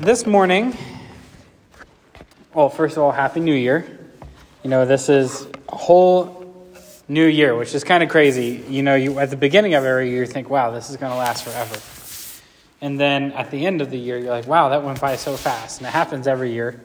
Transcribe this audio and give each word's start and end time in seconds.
This 0.00 0.24
morning, 0.24 0.74
well, 2.54 2.70
first 2.70 2.96
of 2.96 3.02
all, 3.02 3.12
Happy 3.12 3.40
New 3.40 3.52
Year. 3.54 3.98
You 4.62 4.70
know, 4.70 4.86
this 4.86 5.10
is 5.10 5.46
a 5.68 5.76
whole 5.76 6.56
new 7.06 7.26
year, 7.26 7.54
which 7.54 7.74
is 7.74 7.84
kind 7.84 8.02
of 8.02 8.08
crazy. 8.08 8.64
You 8.66 8.82
know, 8.82 8.94
you 8.94 9.18
at 9.18 9.28
the 9.28 9.36
beginning 9.36 9.74
of 9.74 9.84
every 9.84 10.08
year, 10.08 10.22
you 10.22 10.26
think, 10.26 10.48
wow, 10.48 10.70
this 10.70 10.88
is 10.88 10.96
going 10.96 11.12
to 11.12 11.18
last 11.18 11.44
forever. 11.44 11.78
And 12.80 12.98
then 12.98 13.32
at 13.32 13.50
the 13.50 13.66
end 13.66 13.82
of 13.82 13.90
the 13.90 13.98
year, 13.98 14.16
you're 14.16 14.30
like, 14.30 14.46
wow, 14.46 14.70
that 14.70 14.82
went 14.82 15.02
by 15.02 15.16
so 15.16 15.36
fast. 15.36 15.80
And 15.80 15.86
it 15.86 15.90
happens 15.90 16.26
every 16.26 16.54
year. 16.54 16.80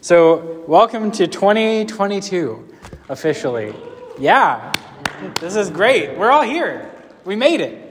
So, 0.00 0.64
welcome 0.66 1.12
to 1.12 1.28
2022 1.28 2.68
officially. 3.08 3.76
Yeah, 4.18 4.76
this 5.38 5.54
is 5.54 5.70
great. 5.70 6.18
We're 6.18 6.32
all 6.32 6.42
here. 6.42 6.90
We 7.24 7.36
made 7.36 7.60
it. 7.60 7.89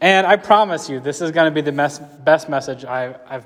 And 0.00 0.26
I 0.26 0.36
promise 0.36 0.88
you, 0.88 0.98
this 0.98 1.20
is 1.20 1.30
going 1.30 1.46
to 1.46 1.54
be 1.54 1.60
the 1.60 1.72
best, 1.72 2.00
best 2.24 2.48
message 2.48 2.84
I, 2.84 3.14
I've 3.28 3.44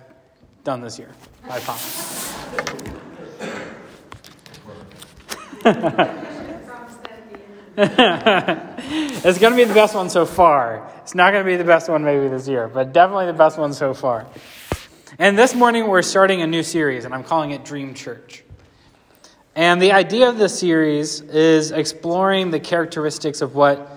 done 0.62 0.80
this 0.80 0.98
year. 0.98 1.10
I 1.50 1.58
promise. 1.60 2.34
it's 7.76 9.38
going 9.38 9.52
to 9.52 9.56
be 9.56 9.64
the 9.64 9.74
best 9.74 9.96
one 9.96 10.08
so 10.08 10.24
far. 10.24 10.92
It's 10.98 11.14
not 11.14 11.32
going 11.32 11.44
to 11.44 11.50
be 11.50 11.56
the 11.56 11.64
best 11.64 11.88
one 11.88 12.04
maybe 12.04 12.28
this 12.28 12.46
year, 12.46 12.68
but 12.68 12.92
definitely 12.92 13.26
the 13.26 13.32
best 13.32 13.58
one 13.58 13.72
so 13.72 13.92
far. 13.92 14.26
And 15.18 15.36
this 15.36 15.56
morning 15.56 15.88
we're 15.88 16.02
starting 16.02 16.42
a 16.42 16.46
new 16.46 16.62
series, 16.62 17.04
and 17.04 17.12
I'm 17.12 17.24
calling 17.24 17.50
it 17.50 17.64
Dream 17.64 17.94
Church. 17.94 18.44
And 19.56 19.82
the 19.82 19.92
idea 19.92 20.28
of 20.28 20.38
this 20.38 20.58
series 20.58 21.20
is 21.20 21.72
exploring 21.72 22.50
the 22.50 22.60
characteristics 22.60 23.40
of 23.40 23.56
what 23.56 23.90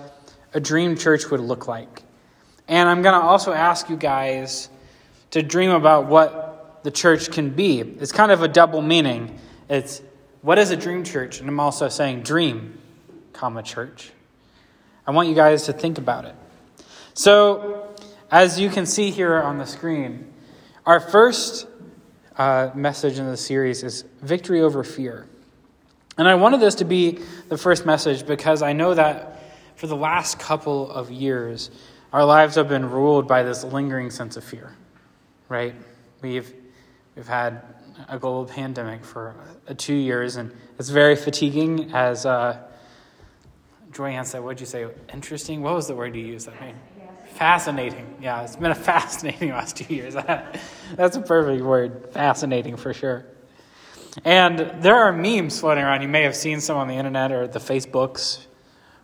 a 0.54 0.60
dream 0.60 0.96
church 0.96 1.30
would 1.30 1.40
look 1.40 1.68
like. 1.68 2.02
And 2.68 2.88
I'm 2.88 3.02
going 3.02 3.18
to 3.18 3.26
also 3.26 3.52
ask 3.52 3.88
you 3.88 3.96
guys 3.96 4.68
to 5.30 5.42
dream 5.42 5.70
about 5.70 6.06
what 6.06 6.80
the 6.84 6.90
church 6.90 7.30
can 7.30 7.50
be. 7.50 7.80
It's 7.80 8.12
kind 8.12 8.30
of 8.30 8.42
a 8.42 8.48
double 8.48 8.82
meaning. 8.82 9.38
It's 9.68 10.02
what 10.42 10.58
is 10.58 10.70
a 10.70 10.76
dream 10.76 11.02
church? 11.02 11.40
And 11.40 11.48
I'm 11.48 11.58
also 11.58 11.88
saying 11.88 12.22
dream, 12.22 12.78
comma, 13.32 13.62
church. 13.62 14.12
I 15.06 15.10
want 15.10 15.28
you 15.28 15.34
guys 15.34 15.64
to 15.64 15.72
think 15.72 15.98
about 15.98 16.26
it. 16.26 16.34
So, 17.14 17.88
as 18.30 18.60
you 18.60 18.68
can 18.68 18.84
see 18.84 19.10
here 19.10 19.40
on 19.40 19.58
the 19.58 19.64
screen, 19.64 20.32
our 20.84 21.00
first 21.00 21.66
uh, 22.36 22.70
message 22.74 23.18
in 23.18 23.26
the 23.26 23.36
series 23.36 23.82
is 23.82 24.04
victory 24.20 24.60
over 24.60 24.84
fear. 24.84 25.26
And 26.18 26.28
I 26.28 26.34
wanted 26.34 26.60
this 26.60 26.76
to 26.76 26.84
be 26.84 27.18
the 27.48 27.56
first 27.56 27.86
message 27.86 28.26
because 28.26 28.62
I 28.62 28.74
know 28.74 28.94
that 28.94 29.40
for 29.76 29.86
the 29.86 29.96
last 29.96 30.38
couple 30.38 30.90
of 30.90 31.10
years, 31.10 31.70
our 32.12 32.24
lives 32.24 32.54
have 32.54 32.68
been 32.68 32.88
ruled 32.88 33.28
by 33.28 33.42
this 33.42 33.64
lingering 33.64 34.10
sense 34.10 34.36
of 34.36 34.44
fear, 34.44 34.74
right? 35.48 35.74
We've, 36.22 36.52
we've 37.14 37.28
had 37.28 37.62
a 38.08 38.18
global 38.18 38.46
pandemic 38.46 39.04
for 39.04 39.34
uh, 39.66 39.74
two 39.76 39.94
years, 39.94 40.36
and 40.36 40.52
it's 40.78 40.88
very 40.88 41.16
fatiguing. 41.16 41.92
As 41.92 42.24
uh, 42.24 42.58
Joyanne 43.92 44.24
said, 44.24 44.42
what 44.42 44.56
did 44.56 44.60
you 44.60 44.66
say? 44.66 44.86
Interesting? 45.12 45.62
What 45.62 45.74
was 45.74 45.86
the 45.86 45.94
word 45.94 46.14
you 46.16 46.24
used? 46.24 46.48
I 46.48 46.66
mean, 46.66 46.74
fascinating. 47.34 48.16
Yeah, 48.20 48.42
it's 48.42 48.56
been 48.56 48.70
a 48.70 48.74
fascinating 48.92 49.50
last 49.50 49.76
two 49.76 49.92
years. 49.92 50.14
That's 50.96 51.16
a 51.16 51.20
perfect 51.20 51.62
word. 51.62 52.08
Fascinating 52.12 52.76
for 52.76 52.94
sure. 52.94 53.26
And 54.24 54.82
there 54.82 54.96
are 54.96 55.12
memes 55.12 55.60
floating 55.60 55.84
around. 55.84 56.02
You 56.02 56.08
may 56.08 56.22
have 56.22 56.34
seen 56.34 56.60
some 56.60 56.76
on 56.76 56.88
the 56.88 56.94
internet 56.94 57.30
or 57.30 57.46
the 57.46 57.60
Facebooks 57.60 58.46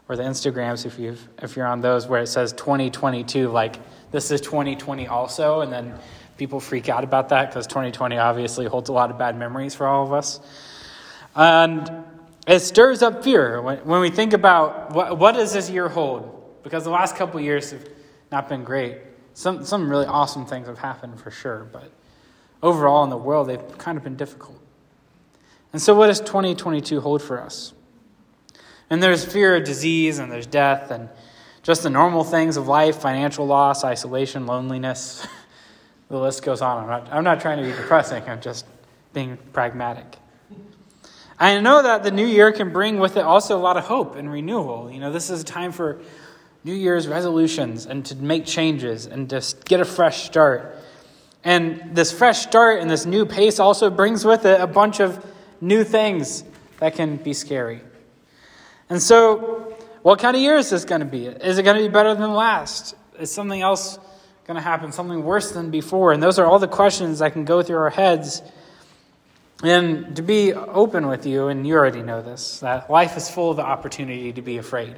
or 0.09 0.17
the 0.17 0.23
Instagrams 0.23 0.87
if 0.87 0.99
you 0.99 1.17
if 1.43 1.57
you're 1.57 1.67
on 1.67 1.81
those 1.81 2.07
where 2.07 2.21
it 2.23 2.27
says 2.27 2.53
2022 2.53 3.49
like 3.49 3.77
this 4.11 4.31
is 4.31 4.41
2020 4.41 5.07
also 5.09 5.61
and 5.61 5.73
then 5.73 5.99
people 6.37 6.61
freak 6.61 6.89
out 6.89 7.05
about 7.05 7.29
that 7.31 7.49
because 7.49 7.67
2020 7.67 8.19
obviously 8.19 8.67
holds 8.67 8.89
a 8.89 8.93
lot 8.93 9.11
of 9.11 9.19
bad 9.19 9.39
memories 9.39 9.75
for 9.75 9.87
all 9.87 10.05
of 10.05 10.13
us. 10.13 10.41
And 11.35 12.05
it 12.47 12.61
stirs 12.61 13.03
up 13.03 13.25
fear 13.25 13.61
when, 13.61 14.01
we 14.01 14.11
think 14.11 14.33
about 14.33 14.93
what, 14.93 15.19
what 15.19 15.33
does 15.33 15.53
this 15.53 15.71
year 15.71 15.89
hold? 15.89 16.63
Because 16.63 16.85
the 16.85 16.91
last 16.91 17.17
couple 17.17 17.41
years 17.41 17.71
have 17.71 17.87
not 18.31 18.49
been 18.49 18.65
great. 18.65 18.99
Some, 19.35 19.65
some 19.65 19.89
really 19.89 20.07
awesome 20.07 20.47
things 20.47 20.67
have 20.67 20.79
happened 20.79 21.21
for 21.21 21.31
sure, 21.31 21.67
but 21.73 21.91
overall 22.63 23.05
in 23.05 23.11
the 23.11 23.17
world, 23.17 23.49
they've 23.49 23.79
kind 23.79 23.99
of 23.99 24.05
been 24.05 24.17
difficult. 24.17 24.61
And 25.73 25.83
so, 25.83 25.95
what 25.95 26.07
does 26.07 26.21
2022 26.21 27.01
hold 27.01 27.21
for 27.21 27.41
us? 27.41 27.73
And 28.95 29.03
there's 29.03 29.25
fear 29.25 29.57
of 29.57 29.65
disease, 29.65 30.21
and 30.21 30.31
there's 30.31 30.47
death, 30.47 30.93
and 30.93 31.09
just 31.65 31.83
the 31.83 31.91
normal 31.91 32.23
things 32.23 32.57
of 32.57 32.69
life 32.69 32.99
financial 32.99 33.45
loss, 33.45 33.83
isolation, 33.83 34.47
loneliness. 34.47 35.27
the 36.09 36.17
list 36.17 36.45
goes 36.45 36.63
on. 36.63 36.85
I'm 36.85 36.87
not, 36.89 37.13
I'm 37.13 37.25
not 37.25 37.41
trying 37.41 37.59
to 37.59 37.65
be 37.65 37.73
depressing, 37.73 38.23
I'm 38.29 38.41
just 38.41 38.65
being 39.13 39.37
pragmatic. 39.53 40.07
I 41.41 41.59
know 41.59 41.83
that 41.83 42.05
the 42.05 42.13
new 42.13 42.25
year 42.25 42.53
can 42.53 42.73
bring 42.73 43.01
with 43.01 43.17
it 43.17 43.25
also 43.25 43.59
a 43.59 43.61
lot 43.61 43.77
of 43.77 43.83
hope 43.83 44.15
and 44.15 44.31
renewal. 44.31 44.89
You 44.89 45.01
know, 45.01 45.11
this 45.11 45.29
is 45.29 45.41
a 45.41 45.45
time 45.45 45.73
for 45.73 46.01
New 46.63 46.73
Year's 46.73 47.09
resolutions 47.09 47.87
and 47.87 48.07
to 48.07 48.15
make 48.15 48.47
changes 48.47 49.07
and 49.07 49.29
just 49.29 49.65
get 49.65 49.81
a 49.81 49.85
fresh 49.85 50.23
start. 50.23 50.79
And 51.43 51.97
this 51.97 52.13
fresh 52.13 52.43
start 52.43 52.81
and 52.81 52.89
this 52.89 53.07
new 53.07 53.27
pace 53.27 53.59
also 53.59 53.91
brings 53.91 54.25
with 54.25 54.45
it 54.45 54.61
a 54.61 54.69
bunch 54.69 55.01
of 55.01 55.27
new 55.61 55.83
things 55.83 56.45
that 56.79 56.95
can 56.95 57.17
be 57.17 57.33
scary. 57.33 57.81
And 58.89 59.03
so, 59.03 59.75
what 60.03 60.19
kind 60.19 60.37
of 60.37 60.43
year 60.43 60.57
is 60.57 60.71
this 60.71 60.85
going 60.85 61.01
to 61.01 61.07
be? 61.07 61.27
Is 61.27 61.59
it 61.59 61.63
going 61.63 61.77
to 61.77 61.83
be 61.83 61.89
better 61.89 62.15
than 62.15 62.35
last? 62.35 62.95
Is 63.19 63.33
something 63.33 63.63
else 63.63 63.99
going 64.47 64.57
to 64.57 64.63
happen, 64.63 64.93
something 64.93 65.25
worse 65.25 65.53
than 65.53 65.71
before? 65.71 66.13
And 66.13 66.23
those 66.23 66.39
are 66.39 66.47
all 66.47 66.59
the 66.59 66.69
questions 66.69 67.21
that 67.21 67.33
can 67.33 67.45
go 67.45 67.63
through 67.63 67.79
our 67.79 67.91
heads. 67.91 68.43
And 69.63 70.15
to 70.17 70.23
be 70.23 70.53
open 70.53 71.07
with 71.07 71.25
you, 71.25 71.49
and 71.49 71.67
you 71.67 71.75
already 71.75 72.03
know 72.03 72.21
this, 72.21 72.61
that 72.61 72.91
life 72.91 73.17
is 73.17 73.31
full 73.31 73.53
of 73.53 73.57
the 73.57 73.65
opportunity 73.65 74.33
to 74.33 74.43
be 74.43 74.59
afraid, 74.59 74.95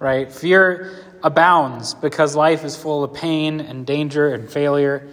right? 0.00 0.32
Fear 0.32 1.04
abounds 1.22 1.94
because 1.94 2.34
life 2.34 2.64
is 2.64 2.76
full 2.76 3.04
of 3.04 3.14
pain 3.14 3.60
and 3.60 3.86
danger 3.86 4.34
and 4.34 4.50
failure. 4.50 5.06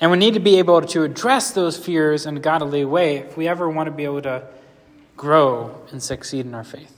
And 0.00 0.10
we 0.10 0.16
need 0.16 0.34
to 0.34 0.40
be 0.40 0.58
able 0.58 0.80
to 0.80 1.02
address 1.02 1.50
those 1.50 1.76
fears 1.76 2.24
in 2.24 2.38
a 2.38 2.40
godly 2.40 2.86
way 2.86 3.18
if 3.18 3.36
we 3.36 3.48
ever 3.48 3.68
want 3.68 3.88
to 3.88 3.90
be 3.90 4.04
able 4.04 4.22
to 4.22 4.46
grow 5.16 5.82
and 5.90 6.02
succeed 6.02 6.46
in 6.46 6.54
our 6.54 6.64
faith. 6.64 6.95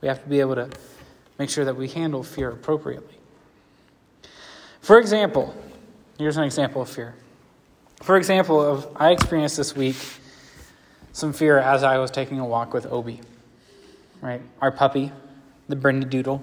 We 0.00 0.08
have 0.08 0.22
to 0.22 0.28
be 0.28 0.40
able 0.40 0.54
to 0.56 0.70
make 1.38 1.50
sure 1.50 1.64
that 1.64 1.76
we 1.76 1.88
handle 1.88 2.22
fear 2.22 2.50
appropriately. 2.50 3.14
For 4.80 4.98
example, 4.98 5.54
here's 6.18 6.36
an 6.36 6.44
example 6.44 6.82
of 6.82 6.88
fear. 6.88 7.14
For 8.02 8.16
example, 8.16 8.60
of 8.60 8.88
I 8.96 9.10
experienced 9.10 9.56
this 9.56 9.74
week 9.74 9.96
some 11.12 11.32
fear 11.32 11.58
as 11.58 11.82
I 11.82 11.98
was 11.98 12.10
taking 12.10 12.38
a 12.38 12.46
walk 12.46 12.72
with 12.72 12.86
Obi, 12.86 13.20
right? 14.20 14.40
Our 14.60 14.70
puppy, 14.70 15.10
the 15.68 15.76
Bernedoodle. 15.76 16.40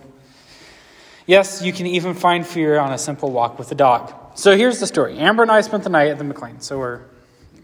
Yes, 1.25 1.61
you 1.61 1.71
can 1.71 1.87
even 1.87 2.13
find 2.13 2.45
fear 2.45 2.77
on 2.77 2.91
a 2.91 2.97
simple 2.97 3.31
walk 3.31 3.57
with 3.57 3.71
a 3.71 3.75
dog. 3.75 4.13
So 4.35 4.55
here's 4.55 4.79
the 4.79 4.85
story. 4.85 5.17
Amber 5.17 5.43
and 5.43 5.51
I 5.51 5.61
spent 5.61 5.83
the 5.83 5.89
night 5.89 6.09
at 6.09 6.17
the 6.17 6.23
McLean. 6.23 6.59
So 6.59 6.77
we're 6.77 7.01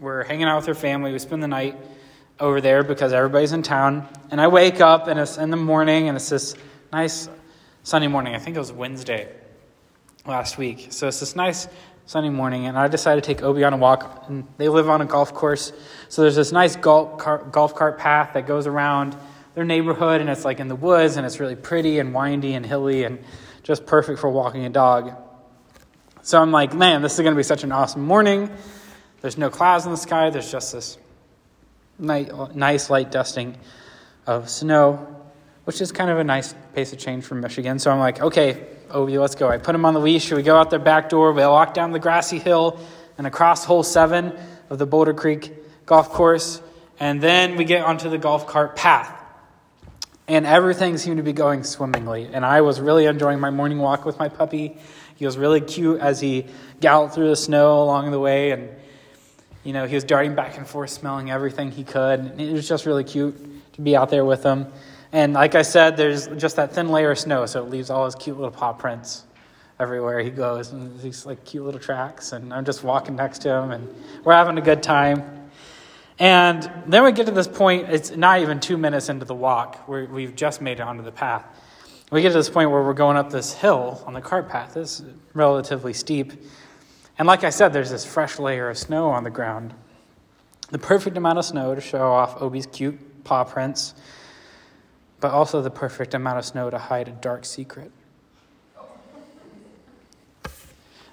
we're 0.00 0.24
hanging 0.24 0.46
out 0.46 0.56
with 0.56 0.66
her 0.66 0.74
family. 0.74 1.12
We 1.12 1.18
spend 1.20 1.42
the 1.42 1.48
night 1.48 1.76
over 2.42 2.60
there 2.60 2.82
because 2.82 3.12
everybody's 3.12 3.52
in 3.52 3.62
town. 3.62 4.06
And 4.30 4.40
I 4.40 4.48
wake 4.48 4.80
up 4.80 5.06
and 5.06 5.18
it's 5.18 5.38
in 5.38 5.50
the 5.50 5.56
morning 5.56 6.08
and 6.08 6.16
it's 6.16 6.28
this 6.28 6.54
nice 6.92 7.28
sunny 7.84 8.08
morning. 8.08 8.34
I 8.34 8.38
think 8.38 8.56
it 8.56 8.58
was 8.58 8.72
Wednesday 8.72 9.32
last 10.26 10.58
week. 10.58 10.88
So 10.90 11.08
it's 11.08 11.20
this 11.20 11.36
nice 11.36 11.68
sunny 12.04 12.30
morning, 12.30 12.66
and 12.66 12.76
I 12.76 12.88
decided 12.88 13.22
to 13.22 13.26
take 13.26 13.42
Obi 13.42 13.64
on 13.64 13.72
a 13.72 13.76
walk. 13.76 14.24
And 14.28 14.46
they 14.58 14.68
live 14.68 14.88
on 14.88 15.00
a 15.00 15.04
golf 15.04 15.32
course, 15.32 15.72
so 16.08 16.22
there's 16.22 16.36
this 16.36 16.52
nice 16.52 16.76
golf 16.76 17.18
cart, 17.18 17.52
golf 17.52 17.74
cart 17.74 17.98
path 17.98 18.34
that 18.34 18.46
goes 18.46 18.66
around 18.66 19.16
their 19.54 19.64
neighborhood, 19.64 20.20
and 20.20 20.28
it's 20.28 20.44
like 20.44 20.60
in 20.60 20.68
the 20.68 20.76
woods, 20.76 21.16
and 21.16 21.24
it's 21.24 21.40
really 21.40 21.56
pretty 21.56 21.98
and 21.98 22.12
windy 22.12 22.54
and 22.54 22.66
hilly, 22.66 23.04
and 23.04 23.22
just 23.62 23.86
perfect 23.86 24.18
for 24.18 24.28
walking 24.28 24.64
a 24.64 24.70
dog. 24.70 25.12
So 26.22 26.40
I'm 26.40 26.50
like, 26.50 26.74
man, 26.74 27.02
this 27.02 27.14
is 27.14 27.20
going 27.20 27.34
to 27.34 27.36
be 27.36 27.42
such 27.44 27.64
an 27.64 27.72
awesome 27.72 28.02
morning. 28.02 28.50
There's 29.20 29.38
no 29.38 29.50
clouds 29.50 29.84
in 29.84 29.92
the 29.92 29.96
sky. 29.96 30.30
There's 30.30 30.50
just 30.50 30.72
this 30.72 30.98
nice 32.02 32.90
light 32.90 33.10
dusting 33.10 33.56
of 34.26 34.50
snow, 34.50 35.16
which 35.64 35.80
is 35.80 35.92
kind 35.92 36.10
of 36.10 36.18
a 36.18 36.24
nice 36.24 36.54
pace 36.74 36.92
of 36.92 36.98
change 36.98 37.24
from 37.24 37.40
Michigan. 37.40 37.78
So 37.78 37.90
I'm 37.90 37.98
like, 37.98 38.20
okay, 38.20 38.66
Obi, 38.90 39.18
let's 39.18 39.34
go. 39.34 39.48
I 39.48 39.58
put 39.58 39.74
him 39.74 39.84
on 39.84 39.94
the 39.94 40.00
leash. 40.00 40.30
We 40.32 40.42
go 40.42 40.56
out 40.56 40.70
their 40.70 40.78
back 40.78 41.08
door. 41.08 41.32
We 41.32 41.42
walk 41.42 41.74
down 41.74 41.92
the 41.92 41.98
grassy 41.98 42.38
hill 42.38 42.78
and 43.16 43.26
across 43.26 43.64
hole 43.64 43.82
seven 43.82 44.36
of 44.68 44.78
the 44.78 44.86
Boulder 44.86 45.14
Creek 45.14 45.52
golf 45.86 46.10
course. 46.10 46.60
And 46.98 47.20
then 47.20 47.56
we 47.56 47.64
get 47.64 47.84
onto 47.84 48.10
the 48.10 48.18
golf 48.18 48.46
cart 48.46 48.76
path. 48.76 49.18
And 50.28 50.46
everything 50.46 50.98
seemed 50.98 51.16
to 51.16 51.22
be 51.22 51.32
going 51.32 51.64
swimmingly. 51.64 52.28
And 52.32 52.44
I 52.44 52.60
was 52.60 52.80
really 52.80 53.06
enjoying 53.06 53.40
my 53.40 53.50
morning 53.50 53.78
walk 53.78 54.04
with 54.04 54.18
my 54.18 54.28
puppy. 54.28 54.76
He 55.16 55.26
was 55.26 55.36
really 55.36 55.60
cute 55.60 56.00
as 56.00 56.20
he 56.20 56.46
galloped 56.80 57.14
through 57.14 57.28
the 57.28 57.36
snow 57.36 57.82
along 57.82 58.10
the 58.10 58.20
way. 58.20 58.50
And, 58.50 58.68
you 59.64 59.72
know, 59.72 59.86
he 59.86 59.94
was 59.94 60.04
darting 60.04 60.34
back 60.34 60.56
and 60.56 60.66
forth, 60.66 60.90
smelling 60.90 61.30
everything 61.30 61.70
he 61.70 61.84
could. 61.84 62.20
And 62.20 62.40
it 62.40 62.52
was 62.52 62.68
just 62.68 62.86
really 62.86 63.04
cute 63.04 63.34
to 63.74 63.80
be 63.80 63.96
out 63.96 64.10
there 64.10 64.24
with 64.24 64.42
him. 64.42 64.66
And 65.12 65.34
like 65.34 65.54
I 65.54 65.62
said, 65.62 65.96
there's 65.96 66.26
just 66.28 66.56
that 66.56 66.72
thin 66.72 66.88
layer 66.88 67.10
of 67.10 67.18
snow, 67.18 67.44
so 67.46 67.62
it 67.62 67.70
leaves 67.70 67.90
all 67.90 68.06
his 68.06 68.14
cute 68.14 68.36
little 68.36 68.50
paw 68.50 68.72
prints 68.72 69.24
everywhere 69.78 70.20
he 70.20 70.30
goes. 70.30 70.72
And 70.72 70.98
these 71.00 71.26
like 71.26 71.44
cute 71.44 71.64
little 71.64 71.80
tracks. 71.80 72.32
And 72.32 72.52
I'm 72.52 72.64
just 72.64 72.82
walking 72.82 73.16
next 73.16 73.40
to 73.40 73.50
him 73.50 73.70
and 73.72 73.94
we're 74.24 74.32
having 74.32 74.56
a 74.58 74.62
good 74.62 74.82
time. 74.82 75.50
And 76.18 76.70
then 76.86 77.04
we 77.04 77.12
get 77.12 77.26
to 77.26 77.32
this 77.32 77.48
point, 77.48 77.88
it's 77.88 78.14
not 78.14 78.40
even 78.40 78.60
two 78.60 78.76
minutes 78.76 79.08
into 79.08 79.24
the 79.24 79.34
walk, 79.34 79.88
where 79.88 80.06
we've 80.06 80.36
just 80.36 80.60
made 80.60 80.78
it 80.78 80.82
onto 80.82 81.02
the 81.02 81.12
path. 81.12 81.44
We 82.10 82.20
get 82.22 82.28
to 82.28 82.34
this 82.34 82.50
point 82.50 82.70
where 82.70 82.82
we're 82.82 82.92
going 82.92 83.16
up 83.16 83.30
this 83.30 83.54
hill 83.54 84.02
on 84.06 84.12
the 84.12 84.20
cart 84.20 84.48
path. 84.48 84.76
It's 84.76 85.02
relatively 85.34 85.92
steep. 85.92 86.32
And 87.22 87.28
like 87.28 87.44
I 87.44 87.50
said, 87.50 87.72
there's 87.72 87.90
this 87.90 88.04
fresh 88.04 88.40
layer 88.40 88.68
of 88.68 88.76
snow 88.76 89.10
on 89.10 89.22
the 89.22 89.30
ground. 89.30 89.74
The 90.72 90.78
perfect 90.80 91.16
amount 91.16 91.38
of 91.38 91.44
snow 91.44 91.72
to 91.72 91.80
show 91.80 92.10
off 92.10 92.42
Obi's 92.42 92.66
cute 92.66 93.22
paw 93.22 93.44
prints, 93.44 93.94
but 95.20 95.30
also 95.30 95.62
the 95.62 95.70
perfect 95.70 96.14
amount 96.14 96.40
of 96.40 96.44
snow 96.44 96.68
to 96.68 96.78
hide 96.78 97.06
a 97.06 97.12
dark 97.12 97.44
secret. 97.44 97.92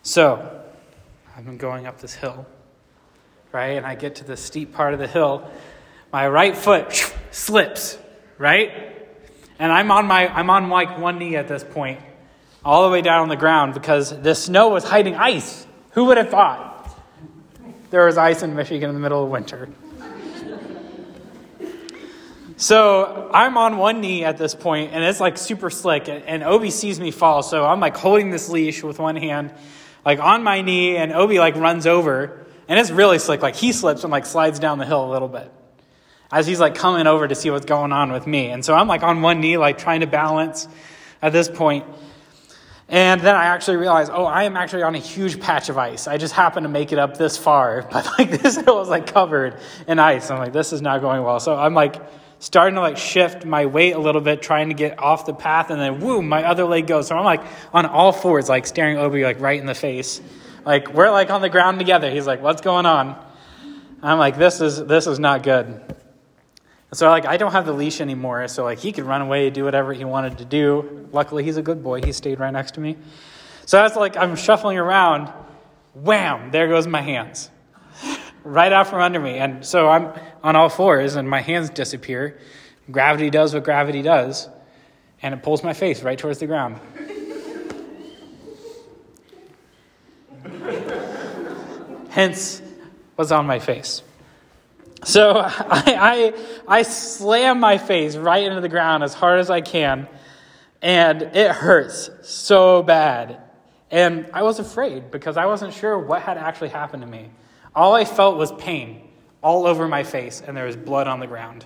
So, 0.01 0.63
I've 1.37 1.45
been 1.45 1.57
going 1.57 1.85
up 1.85 2.01
this 2.01 2.15
hill, 2.15 2.47
right? 3.51 3.77
And 3.77 3.85
I 3.85 3.93
get 3.93 4.15
to 4.15 4.23
the 4.23 4.35
steep 4.35 4.73
part 4.73 4.95
of 4.95 4.99
the 4.99 5.05
hill. 5.05 5.47
My 6.11 6.27
right 6.27 6.57
foot 6.57 7.13
slips, 7.29 7.99
right? 8.39 8.71
And 9.59 9.71
I'm 9.71 9.91
on 9.91 10.07
my 10.07 10.27
I'm 10.27 10.49
on 10.49 10.69
like 10.69 10.97
one 10.97 11.19
knee 11.19 11.35
at 11.35 11.47
this 11.47 11.63
point, 11.63 11.99
all 12.65 12.85
the 12.85 12.91
way 12.91 13.03
down 13.03 13.21
on 13.21 13.29
the 13.29 13.37
ground 13.37 13.75
because 13.75 14.19
the 14.23 14.33
snow 14.33 14.69
was 14.69 14.83
hiding 14.83 15.13
ice. 15.13 15.67
Who 15.91 16.05
would 16.05 16.17
have 16.17 16.29
thought? 16.29 16.75
There 17.89 18.05
was 18.05 18.17
ice 18.17 18.43
in 18.43 18.55
Michigan 18.55 18.89
in 18.89 18.95
the 18.95 19.01
middle 19.01 19.23
of 19.23 19.29
winter. 19.29 19.69
So 22.57 23.31
I'm 23.33 23.57
on 23.57 23.77
one 23.77 24.01
knee 24.01 24.25
at 24.25 24.37
this 24.37 24.53
point, 24.53 24.91
and 24.93 25.03
it's 25.03 25.19
like 25.19 25.37
super 25.37 25.69
slick. 25.69 26.09
And 26.09 26.43
Obi 26.43 26.71
sees 26.71 26.99
me 26.99 27.09
fall, 27.09 27.41
so 27.41 27.65
I'm 27.65 27.79
like 27.79 27.95
holding 27.95 28.31
this 28.31 28.49
leash 28.49 28.83
with 28.83 28.99
one 28.99 29.15
hand, 29.15 29.53
like 30.05 30.19
on 30.19 30.43
my 30.43 30.61
knee, 30.61 30.97
and 30.97 31.13
Obi 31.13 31.39
like 31.39 31.55
runs 31.55 31.87
over, 31.87 32.45
and 32.67 32.77
it's 32.77 32.91
really 32.91 33.17
slick. 33.17 33.41
Like 33.41 33.55
he 33.55 33.71
slips 33.71 34.03
and 34.03 34.11
like 34.11 34.25
slides 34.25 34.59
down 34.59 34.77
the 34.77 34.85
hill 34.85 35.09
a 35.09 35.11
little 35.11 35.29
bit 35.29 35.51
as 36.31 36.45
he's 36.45 36.59
like 36.59 36.75
coming 36.75 37.07
over 37.07 37.27
to 37.27 37.35
see 37.35 37.49
what's 37.49 37.65
going 37.65 37.91
on 37.91 38.11
with 38.11 38.27
me. 38.27 38.47
And 38.49 38.63
so 38.63 38.73
I'm 38.73 38.87
like 38.87 39.03
on 39.03 39.21
one 39.21 39.39
knee, 39.39 39.57
like 39.57 39.77
trying 39.77 40.01
to 40.01 40.07
balance 40.07 40.67
at 41.21 41.33
this 41.33 41.49
point. 41.49 41.85
And 42.89 43.21
then 43.21 43.35
I 43.35 43.45
actually 43.45 43.77
realized, 43.77 44.11
oh, 44.11 44.25
I 44.25 44.43
am 44.43 44.57
actually 44.57 44.81
on 44.81 44.95
a 44.95 44.99
huge 44.99 45.39
patch 45.39 45.69
of 45.69 45.77
ice. 45.77 46.07
I 46.07 46.17
just 46.17 46.33
happened 46.33 46.63
to 46.63 46.69
make 46.69 46.91
it 46.91 46.97
up 46.97 47.17
this 47.17 47.37
far, 47.37 47.87
but 47.91 48.05
like 48.17 48.41
this 48.41 48.55
hill 48.55 48.77
was 48.77 48.89
like 48.89 49.05
covered 49.05 49.57
in 49.87 49.99
ice. 49.99 50.31
I'm 50.31 50.39
like, 50.39 50.53
this 50.53 50.73
is 50.73 50.81
not 50.81 51.01
going 51.01 51.23
well. 51.23 51.39
So 51.39 51.55
I'm 51.55 51.75
like 51.75 52.01
starting 52.39 52.75
to 52.75 52.81
like 52.81 52.97
shift 52.97 53.45
my 53.45 53.67
weight 53.67 53.91
a 53.91 53.99
little 53.99 54.21
bit, 54.21 54.41
trying 54.41 54.69
to 54.69 54.75
get 54.75 54.97
off 54.97 55.27
the 55.27 55.33
path, 55.33 55.69
and 55.69 55.79
then 55.79 55.99
woo, 55.99 56.23
my 56.23 56.43
other 56.43 56.65
leg 56.65 56.87
goes. 56.87 57.07
So 57.07 57.15
I'm 57.15 57.25
like 57.25 57.43
on 57.73 57.85
all 57.85 58.11
fours, 58.11 58.49
like 58.49 58.65
staring 58.65 58.97
Obi 58.97 59.23
like 59.23 59.39
right 59.39 59.59
in 59.59 59.67
the 59.67 59.75
face. 59.75 60.19
Like 60.65 60.91
we're 60.93 61.11
like 61.11 61.29
on 61.29 61.41
the 61.41 61.49
ground 61.49 61.77
together. 61.77 62.09
He's 62.09 62.25
like, 62.25 62.41
what's 62.41 62.61
going 62.61 62.87
on? 62.87 63.23
I'm 64.01 64.17
like, 64.17 64.37
this 64.37 64.61
is 64.61 64.83
this 64.83 65.05
is 65.05 65.19
not 65.19 65.43
good. 65.43 65.79
So 66.91 67.07
like 67.09 67.25
I 67.25 67.37
don't 67.37 67.51
have 67.51 67.65
the 67.65 67.73
leash 67.73 68.01
anymore, 68.01 68.47
so 68.47 68.63
like 68.63 68.79
he 68.79 68.91
could 68.91 69.05
run 69.05 69.21
away, 69.21 69.49
do 69.49 69.63
whatever 69.63 69.93
he 69.93 70.05
wanted 70.05 70.39
to 70.39 70.45
do. 70.45 71.07
Luckily 71.11 71.43
he's 71.43 71.57
a 71.57 71.61
good 71.61 71.83
boy. 71.83 72.01
He 72.03 72.11
stayed 72.11 72.39
right 72.39 72.51
next 72.51 72.75
to 72.75 72.81
me. 72.81 72.97
So 73.65 73.77
that's 73.77 73.95
like 73.95 74.17
I'm 74.17 74.35
shuffling 74.35 74.77
around, 74.77 75.31
wham, 75.93 76.51
there 76.51 76.67
goes 76.67 76.87
my 76.87 77.01
hands. 77.01 77.51
right 78.43 78.71
out 78.73 78.87
from 78.87 79.01
under 79.01 79.19
me. 79.19 79.37
And 79.37 79.65
so 79.65 79.87
I'm 79.87 80.13
on 80.43 80.55
all 80.55 80.69
fours 80.69 81.15
and 81.15 81.29
my 81.29 81.41
hands 81.41 81.69
disappear. 81.69 82.39
Gravity 82.89 83.29
does 83.29 83.53
what 83.53 83.63
gravity 83.63 84.01
does, 84.01 84.49
and 85.21 85.35
it 85.35 85.43
pulls 85.43 85.63
my 85.63 85.73
face 85.73 86.01
right 86.01 86.17
towards 86.17 86.39
the 86.39 86.47
ground. 86.47 86.79
Hence 92.09 92.63
what's 93.15 93.31
on 93.31 93.45
my 93.45 93.59
face. 93.59 94.01
So 95.03 95.31
I, 95.37 95.53
I, 95.87 96.33
I 96.67 96.81
slam 96.83 97.59
my 97.59 97.77
face 97.77 98.15
right 98.15 98.43
into 98.43 98.61
the 98.61 98.69
ground 98.69 99.03
as 99.03 99.13
hard 99.13 99.39
as 99.39 99.49
I 99.49 99.61
can, 99.61 100.07
and 100.81 101.21
it 101.21 101.51
hurts 101.51 102.09
so 102.21 102.83
bad. 102.83 103.41
And 103.91 104.29
I 104.33 104.43
was 104.43 104.59
afraid 104.59 105.11
because 105.11 105.37
I 105.37 105.45
wasn't 105.47 105.73
sure 105.73 105.97
what 105.97 106.21
had 106.21 106.37
actually 106.37 106.69
happened 106.69 107.01
to 107.01 107.07
me. 107.07 107.29
All 107.75 107.95
I 107.95 108.05
felt 108.05 108.37
was 108.37 108.51
pain 108.51 109.09
all 109.41 109.65
over 109.65 109.87
my 109.87 110.03
face, 110.03 110.41
and 110.45 110.55
there 110.55 110.65
was 110.65 110.75
blood 110.75 111.07
on 111.07 111.19
the 111.19 111.27
ground. 111.27 111.65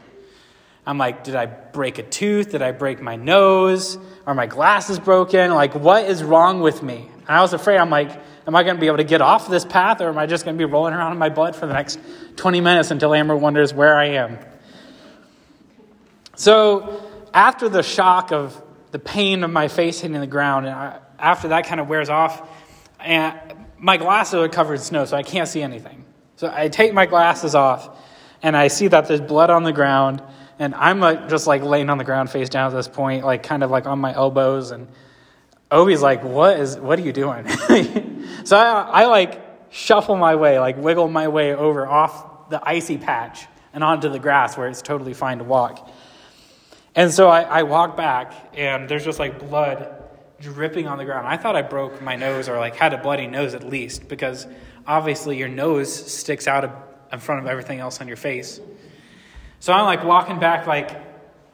I'm 0.85 0.97
like, 0.97 1.23
did 1.23 1.35
I 1.35 1.45
break 1.45 1.97
a 1.97 2.03
tooth? 2.03 2.51
Did 2.51 2.61
I 2.61 2.71
break 2.71 3.01
my 3.01 3.15
nose? 3.15 3.97
Are 4.25 4.35
my 4.35 4.47
glasses 4.47 4.99
broken? 4.99 5.51
Like, 5.51 5.75
what 5.75 6.05
is 6.05 6.23
wrong 6.23 6.59
with 6.59 6.83
me? 6.83 7.09
And 7.27 7.37
I 7.37 7.41
was 7.41 7.53
afraid, 7.53 7.77
I'm 7.77 7.89
like, 7.89 8.09
am 8.45 8.55
I 8.55 8.63
going 8.63 8.75
to 8.75 8.81
be 8.81 8.87
able 8.87 8.97
to 8.97 9.03
get 9.03 9.21
off 9.21 9.49
this 9.49 9.65
path, 9.65 10.01
or 10.01 10.09
am 10.09 10.17
I 10.17 10.25
just 10.25 10.45
going 10.45 10.57
to 10.57 10.67
be 10.67 10.69
rolling 10.69 10.93
around 10.93 11.13
in 11.13 11.17
my 11.17 11.29
blood 11.29 11.55
for 11.55 11.65
the 11.65 11.73
next 11.73 11.99
20 12.35 12.61
minutes 12.61 12.91
until 12.91 13.13
Amber 13.13 13.35
wonders 13.35 13.73
where 13.73 13.95
I 13.95 14.05
am? 14.05 14.39
So, 16.35 17.09
after 17.33 17.69
the 17.69 17.83
shock 17.83 18.31
of 18.31 18.61
the 18.91 18.99
pain 18.99 19.43
of 19.43 19.51
my 19.51 19.67
face 19.67 19.99
hitting 19.99 20.19
the 20.19 20.27
ground, 20.27 20.65
and 20.65 20.75
I, 20.75 20.99
after 21.17 21.49
that 21.49 21.65
kind 21.65 21.79
of 21.79 21.87
wears 21.87 22.09
off, 22.09 22.47
and 22.99 23.39
my 23.77 23.97
glasses 23.97 24.35
are 24.35 24.49
covered 24.49 24.75
in 24.75 24.79
snow, 24.81 25.05
so 25.05 25.15
I 25.15 25.23
can't 25.23 25.47
see 25.47 25.61
anything. 25.61 26.05
So 26.35 26.51
I 26.53 26.67
take 26.67 26.93
my 26.93 27.05
glasses 27.05 27.55
off, 27.55 27.97
and 28.41 28.57
I 28.57 28.67
see 28.67 28.87
that 28.87 29.07
there's 29.07 29.21
blood 29.21 29.49
on 29.49 29.63
the 29.63 29.71
ground, 29.71 30.21
and 30.59 30.75
I'm 30.75 30.99
like, 30.99 31.29
just 31.29 31.47
like 31.47 31.63
laying 31.63 31.89
on 31.89 31.97
the 31.97 32.03
ground 32.03 32.29
face 32.29 32.49
down 32.49 32.71
at 32.71 32.75
this 32.75 32.87
point, 32.87 33.23
like 33.23 33.43
kind 33.43 33.63
of 33.63 33.71
like 33.71 33.85
on 33.85 33.99
my 33.99 34.13
elbows, 34.13 34.71
and 34.71 34.87
Obi's 35.73 36.01
like, 36.01 36.23
"What 36.23 36.59
is? 36.59 36.77
What 36.77 36.99
are 36.99 37.01
you 37.01 37.11
doing?" 37.11 37.47
so 38.45 38.57
I, 38.57 39.03
I 39.03 39.05
like 39.05 39.41
shuffle 39.71 40.15
my 40.15 40.35
way, 40.35 40.59
like 40.59 40.77
wiggle 40.77 41.07
my 41.07 41.27
way 41.27 41.53
over 41.53 41.87
off 41.87 42.49
the 42.49 42.61
icy 42.63 42.97
patch 42.97 43.47
and 43.73 43.83
onto 43.83 44.07
the 44.07 44.19
grass 44.19 44.55
where 44.55 44.67
it's 44.67 44.83
totally 44.83 45.13
fine 45.13 45.39
to 45.39 45.43
walk. 45.43 45.89
And 46.95 47.11
so 47.11 47.27
I, 47.27 47.41
I 47.41 47.63
walk 47.63 47.97
back, 47.97 48.33
and 48.53 48.87
there's 48.87 49.03
just 49.03 49.17
like 49.17 49.39
blood 49.39 50.03
dripping 50.39 50.87
on 50.87 50.99
the 50.99 51.05
ground. 51.05 51.27
I 51.27 51.37
thought 51.37 51.55
I 51.55 51.63
broke 51.63 52.01
my 52.01 52.15
nose 52.15 52.47
or 52.47 52.59
like 52.59 52.75
had 52.75 52.93
a 52.93 52.99
bloody 52.99 53.25
nose 53.25 53.55
at 53.55 53.67
least, 53.67 54.07
because 54.07 54.45
obviously 54.85 55.37
your 55.37 55.47
nose 55.47 55.91
sticks 55.91 56.47
out 56.47 56.63
in 57.11 57.19
front 57.19 57.41
of 57.41 57.47
everything 57.47 57.79
else 57.79 57.99
on 57.99 58.07
your 58.07 58.17
face. 58.17 58.59
So 59.59 59.73
I'm 59.73 59.85
like 59.85 60.03
walking 60.03 60.39
back, 60.39 60.67
like 60.67 61.01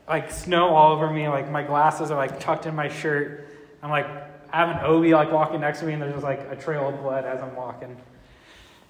like 0.09 0.31
snow 0.31 0.75
all 0.75 0.91
over 0.91 1.09
me, 1.09 1.29
like 1.29 1.49
my 1.49 1.63
glasses 1.63 2.11
are 2.11 2.17
like 2.17 2.39
tucked 2.39 2.65
in 2.65 2.75
my 2.75 2.89
shirt. 2.89 3.48
I'm 3.81 3.89
like 3.89 4.07
having 4.51 4.77
Obi 4.83 5.13
like 5.13 5.31
walking 5.31 5.61
next 5.61 5.79
to 5.79 5.85
me, 5.85 5.93
and 5.93 6.01
there's 6.01 6.13
just 6.13 6.23
like 6.23 6.39
a 6.49 6.55
trail 6.55 6.89
of 6.89 6.99
blood 7.01 7.25
as 7.25 7.41
I'm 7.41 7.55
walking. 7.55 7.95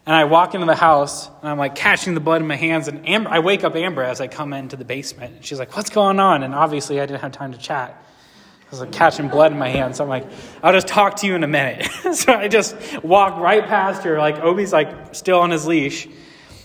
And 0.06 0.16
I 0.16 0.24
walk 0.24 0.56
into 0.56 0.66
the 0.66 0.76
house, 0.76 1.28
and 1.42 1.50
I'm 1.50 1.58
like 1.58 1.76
catching 1.76 2.14
the 2.14 2.20
blood 2.20 2.42
in 2.42 2.48
my 2.48 2.56
hands. 2.56 2.88
And 2.88 3.08
Amber, 3.08 3.30
I 3.30 3.40
wake 3.40 3.64
up 3.64 3.76
Amber 3.76 4.02
as 4.02 4.22
I 4.22 4.28
come 4.28 4.54
into 4.54 4.76
the 4.76 4.86
basement. 4.86 5.36
And 5.36 5.46
she's 5.46 5.60
like, 5.60 5.76
"What's 5.76 5.90
going 5.90 6.20
on?" 6.20 6.44
And 6.44 6.56
obviously, 6.56 7.00
I 7.00 7.06
didn't 7.06 7.22
have 7.22 7.32
time 7.32 7.52
to 7.52 7.60
chat. 7.60 7.92
I 7.92 8.72
was 8.72 8.80
like 8.80 8.92
catching 8.92 9.28
blood 9.28 9.52
in 9.52 9.58
my 9.58 9.70
hands. 9.70 9.98
So 9.98 10.04
I'm 10.04 10.10
like, 10.10 10.26
"I'll 10.64 10.74
just 10.74 10.88
talk 10.88 11.18
to 11.18 11.28
you 11.28 11.36
in 11.36 11.44
a 11.44 11.48
minute." 11.48 11.86
so 12.14 12.34
I 12.34 12.48
just 12.48 13.04
walk 13.04 13.40
right 13.40 13.66
past 13.66 14.04
her, 14.04 14.18
like 14.18 14.40
Obi's 14.40 14.74
like 14.74 15.14
still 15.14 15.40
on 15.40 15.52
his 15.52 15.68
leash. 15.68 16.08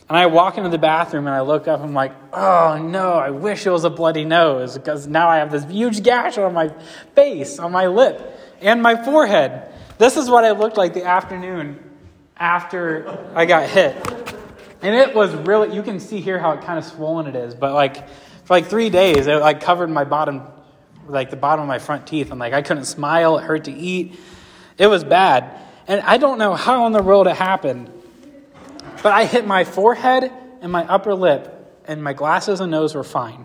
And 0.09 0.19
I 0.19 0.27
walk 0.27 0.59
into 0.59 0.69
the 0.69 0.79
bathroom 0.79 1.27
and 1.27 1.35
I 1.35 1.41
look 1.41 1.67
up 1.67 1.81
and 1.81 1.89
I'm 1.89 1.95
like, 1.95 2.13
oh 2.33 2.79
no, 2.79 3.13
I 3.13 3.31
wish 3.31 3.65
it 3.67 3.71
was 3.71 3.85
a 3.85 3.91
bloody 3.91 4.25
nose 4.25 4.75
because 4.75 5.07
now 5.07 5.29
I 5.29 5.39
have 5.39 5.51
this 5.51 5.65
huge 5.65 6.03
gash 6.03 6.37
on 6.37 6.53
my 6.53 6.69
face, 7.15 7.59
on 7.59 7.73
my 7.73 7.87
lip, 7.87 8.39
and 8.61 8.83
my 8.83 9.03
forehead. 9.03 9.73
This 9.97 10.17
is 10.17 10.29
what 10.29 10.45
I 10.45 10.51
looked 10.51 10.77
like 10.77 10.93
the 10.93 11.05
afternoon 11.05 11.79
after 12.37 13.33
I 13.35 13.47
got 13.47 13.69
hit. 13.69 13.97
And 14.83 14.95
it 14.95 15.15
was 15.15 15.35
really, 15.35 15.75
you 15.75 15.83
can 15.83 15.99
see 15.99 16.21
here 16.21 16.39
how 16.39 16.53
it 16.53 16.61
kind 16.61 16.79
of 16.79 16.85
swollen 16.85 17.27
it 17.27 17.37
is, 17.37 17.55
but 17.55 17.73
like 17.73 18.07
for 18.45 18.53
like 18.55 18.67
three 18.67 18.91
days, 18.91 19.27
it 19.27 19.37
like 19.37 19.63
covered 19.63 19.89
my 19.89 20.05
bottom, 20.05 20.43
like 21.09 21.31
the 21.31 21.37
bottom 21.37 21.63
of 21.63 21.69
my 21.69 21.79
front 21.79 22.07
teeth. 22.07 22.31
And 22.31 22.39
like 22.39 22.53
I 22.53 22.61
couldn't 22.61 22.85
smile, 22.85 23.39
it 23.39 23.45
hurt 23.45 23.65
to 23.65 23.73
eat. 23.73 24.21
It 24.77 24.89
was 24.89 25.03
bad. 25.03 25.59
And 25.87 26.03
I 26.03 26.19
don't 26.19 26.39
know 26.39 26.55
how 26.55 26.87
in 26.87 26.93
the 26.93 27.03
world 27.03 27.27
it 27.27 27.37
happened. 27.37 27.91
But 29.05 29.13
I 29.13 29.27
hit 29.27 29.47
my 29.47 29.65
forehead 29.65 30.33
and 30.63 30.73
my 30.73 30.83
upper 30.87 31.15
lip, 31.15 31.83
and 31.87 32.03
my 32.03 32.15
glasses 32.15 32.61
and 32.61 32.71
nose 32.71 32.95
were 32.95 33.05
fine. 33.05 33.45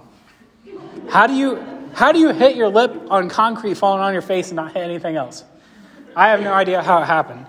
How 1.10 1.28
do 1.28 1.34
you, 1.34 1.62
how 1.94 2.14
do 2.14 2.20
you 2.20 2.30
hit 2.30 2.56
your 2.56 2.70
lip 2.70 2.96
on 3.10 3.28
concrete 3.28 3.74
falling 3.74 4.02
on 4.02 4.14
your 4.14 4.22
face 4.22 4.48
and 4.48 4.56
not 4.56 4.72
hit 4.72 4.84
anything 4.84 5.18
else? 5.18 5.44
I 6.16 6.30
have 6.30 6.40
no 6.40 6.54
idea 6.54 6.82
how 6.82 7.02
it 7.02 7.08
happened. 7.08 7.46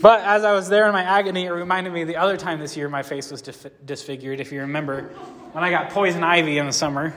But 0.00 0.20
as 0.20 0.44
I 0.44 0.52
was 0.52 0.68
there 0.68 0.86
in 0.86 0.92
my 0.92 1.02
agony, 1.02 1.46
it 1.46 1.50
reminded 1.50 1.92
me 1.92 2.04
the 2.04 2.18
other 2.18 2.36
time 2.36 2.60
this 2.60 2.76
year 2.76 2.88
my 2.88 3.02
face 3.02 3.32
was 3.32 3.42
disfigured. 3.42 4.38
If 4.38 4.52
you 4.52 4.60
remember, 4.60 5.08
when 5.50 5.64
I 5.64 5.70
got 5.70 5.90
poison 5.90 6.22
ivy 6.22 6.58
in 6.58 6.66
the 6.66 6.72
summer. 6.72 7.16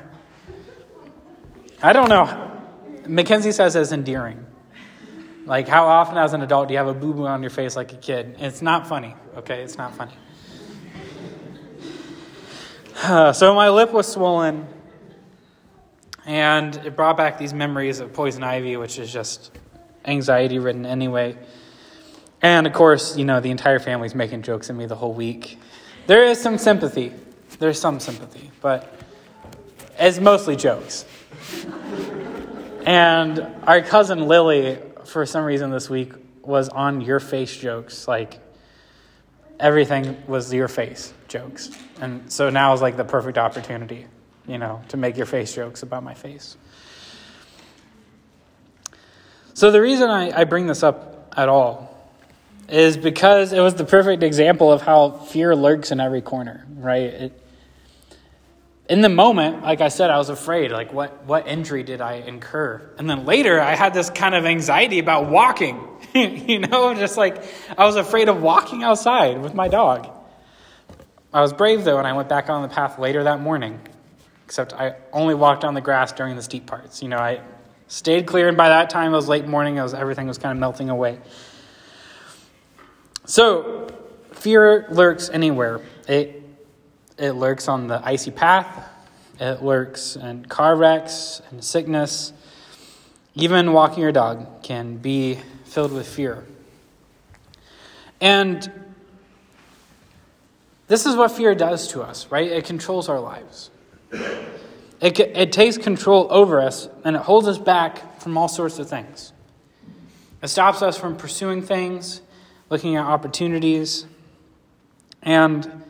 I 1.83 1.93
don't 1.93 2.09
know. 2.09 2.59
Mackenzie 3.07 3.51
says 3.51 3.75
it's 3.75 3.91
endearing. 3.91 4.47
Like, 5.45 5.67
how 5.67 5.87
often 5.87 6.17
as 6.17 6.33
an 6.33 6.41
adult 6.41 6.69
do 6.69 6.73
you 6.73 6.77
have 6.77 6.87
a 6.87 6.93
boo 6.93 7.13
boo 7.13 7.27
on 7.27 7.41
your 7.41 7.49
face 7.49 7.75
like 7.75 7.91
a 7.91 7.97
kid? 7.97 8.37
It's 8.39 8.61
not 8.61 8.87
funny, 8.87 9.13
okay? 9.37 9.61
It's 9.61 9.77
not 9.77 9.93
funny. 9.93 10.13
Uh, 13.03 13.33
so 13.33 13.53
my 13.53 13.69
lip 13.69 13.91
was 13.91 14.07
swollen, 14.07 14.65
and 16.25 16.75
it 16.77 16.95
brought 16.95 17.17
back 17.17 17.37
these 17.37 17.53
memories 17.53 17.99
of 17.99 18.13
poison 18.13 18.41
ivy, 18.41 18.77
which 18.77 18.97
is 18.97 19.11
just 19.11 19.51
anxiety 20.05 20.59
ridden 20.59 20.85
anyway. 20.85 21.37
And 22.41 22.65
of 22.65 22.71
course, 22.71 23.17
you 23.17 23.25
know, 23.25 23.41
the 23.41 23.51
entire 23.51 23.79
family's 23.79 24.15
making 24.15 24.43
jokes 24.43 24.69
at 24.69 24.75
me 24.77 24.85
the 24.85 24.95
whole 24.95 25.13
week. 25.13 25.59
There 26.07 26.23
is 26.25 26.41
some 26.41 26.57
sympathy. 26.57 27.11
There's 27.59 27.79
some 27.79 27.99
sympathy, 27.99 28.51
but 28.61 28.97
it's 29.99 30.19
mostly 30.19 30.55
jokes. 30.55 31.05
and 32.85 33.45
our 33.63 33.81
cousin 33.81 34.27
Lily, 34.27 34.79
for 35.05 35.25
some 35.25 35.43
reason 35.45 35.71
this 35.71 35.89
week, 35.89 36.13
was 36.43 36.69
on 36.69 37.01
your 37.01 37.19
face 37.19 37.55
jokes. 37.55 38.07
Like, 38.07 38.39
everything 39.59 40.21
was 40.27 40.53
your 40.53 40.67
face 40.67 41.13
jokes. 41.27 41.69
And 42.01 42.31
so 42.31 42.49
now 42.49 42.73
is 42.73 42.81
like 42.81 42.97
the 42.97 43.05
perfect 43.05 43.37
opportunity, 43.37 44.05
you 44.47 44.57
know, 44.57 44.81
to 44.89 44.97
make 44.97 45.17
your 45.17 45.25
face 45.25 45.53
jokes 45.53 45.83
about 45.83 46.03
my 46.03 46.13
face. 46.13 46.57
So 49.53 49.71
the 49.71 49.81
reason 49.81 50.09
I, 50.09 50.41
I 50.41 50.43
bring 50.45 50.67
this 50.67 50.83
up 50.83 51.31
at 51.37 51.47
all 51.47 51.89
is 52.67 52.97
because 52.97 53.53
it 53.53 53.59
was 53.59 53.75
the 53.75 53.85
perfect 53.85 54.23
example 54.23 54.71
of 54.71 54.81
how 54.81 55.11
fear 55.11 55.55
lurks 55.55 55.91
in 55.91 55.99
every 55.99 56.21
corner, 56.21 56.65
right? 56.75 57.03
It, 57.03 57.42
in 58.89 58.99
the 59.01 59.09
moment, 59.09 59.63
like 59.63 59.79
I 59.79 59.87
said, 59.87 60.09
I 60.09 60.17
was 60.17 60.29
afraid. 60.29 60.71
Like, 60.71 60.91
what, 60.91 61.23
what 61.25 61.47
injury 61.47 61.83
did 61.83 62.01
I 62.01 62.15
incur? 62.15 62.81
And 62.97 63.09
then 63.09 63.25
later, 63.25 63.59
I 63.61 63.75
had 63.75 63.93
this 63.93 64.09
kind 64.09 64.35
of 64.35 64.45
anxiety 64.45 64.99
about 64.99 65.29
walking. 65.29 65.87
you 66.13 66.59
know, 66.59 66.93
just 66.93 67.17
like 67.17 67.43
I 67.77 67.85
was 67.85 67.95
afraid 67.95 68.27
of 68.27 68.41
walking 68.41 68.83
outside 68.83 69.41
with 69.41 69.53
my 69.53 69.69
dog. 69.69 70.09
I 71.33 71.41
was 71.41 71.53
brave, 71.53 71.83
though, 71.83 71.97
and 71.97 72.05
I 72.05 72.13
went 72.13 72.29
back 72.29 72.49
on 72.49 72.61
the 72.61 72.67
path 72.67 72.99
later 72.99 73.23
that 73.23 73.39
morning. 73.39 73.79
Except 74.45 74.73
I 74.73 74.95
only 75.13 75.33
walked 75.33 75.63
on 75.63 75.73
the 75.73 75.81
grass 75.81 76.11
during 76.11 76.35
the 76.35 76.43
steep 76.43 76.65
parts. 76.65 77.01
You 77.01 77.07
know, 77.07 77.17
I 77.17 77.41
stayed 77.87 78.27
clear, 78.27 78.49
and 78.49 78.57
by 78.57 78.69
that 78.69 78.89
time, 78.89 79.13
it 79.13 79.15
was 79.15 79.29
late 79.29 79.47
morning. 79.47 79.77
it 79.77 79.81
Was, 79.81 79.93
everything 79.93 80.27
was 80.27 80.37
kind 80.37 80.51
of 80.51 80.59
melting 80.59 80.89
away. 80.89 81.19
So, 83.25 83.87
fear 84.33 84.85
lurks 84.89 85.29
anywhere. 85.29 85.79
It, 86.07 86.42
it 87.17 87.31
lurks 87.31 87.67
on 87.67 87.87
the 87.87 88.01
icy 88.03 88.31
path, 88.31 88.89
it 89.39 89.63
lurks 89.63 90.15
in 90.15 90.45
car 90.45 90.75
wrecks 90.75 91.41
and 91.49 91.63
sickness. 91.63 92.33
Even 93.35 93.73
walking 93.73 94.03
your 94.03 94.11
dog 94.11 94.61
can 94.61 94.97
be 94.97 95.39
filled 95.65 95.91
with 95.91 96.07
fear. 96.07 96.43
And 98.21 98.71
this 100.87 101.05
is 101.05 101.15
what 101.15 101.31
fear 101.31 101.55
does 101.55 101.87
to 101.89 102.03
us, 102.03 102.27
right? 102.29 102.51
It 102.51 102.65
controls 102.65 103.09
our 103.09 103.19
lives. 103.19 103.71
It, 104.11 105.19
it 105.19 105.51
takes 105.51 105.77
control 105.77 106.27
over 106.29 106.61
us 106.61 106.87
and 107.03 107.15
it 107.15 107.23
holds 107.23 107.47
us 107.47 107.57
back 107.57 108.21
from 108.21 108.37
all 108.37 108.47
sorts 108.47 108.77
of 108.77 108.87
things. 108.87 109.33
It 110.41 110.47
stops 110.47 110.81
us 110.81 110.97
from 110.97 111.17
pursuing 111.17 111.61
things 111.61 112.21
looking 112.69 112.95
at 112.95 113.05
opportunities. 113.05 114.05
And 115.21 115.82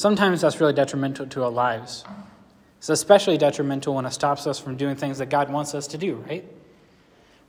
sometimes 0.00 0.40
that's 0.40 0.60
really 0.60 0.72
detrimental 0.72 1.26
to 1.26 1.44
our 1.44 1.50
lives. 1.50 2.04
It's 2.78 2.88
especially 2.88 3.36
detrimental 3.36 3.94
when 3.94 4.06
it 4.06 4.12
stops 4.12 4.46
us 4.46 4.58
from 4.58 4.76
doing 4.76 4.96
things 4.96 5.18
that 5.18 5.26
God 5.26 5.50
wants 5.50 5.74
us 5.74 5.86
to 5.88 5.98
do, 5.98 6.16
right? 6.16 6.44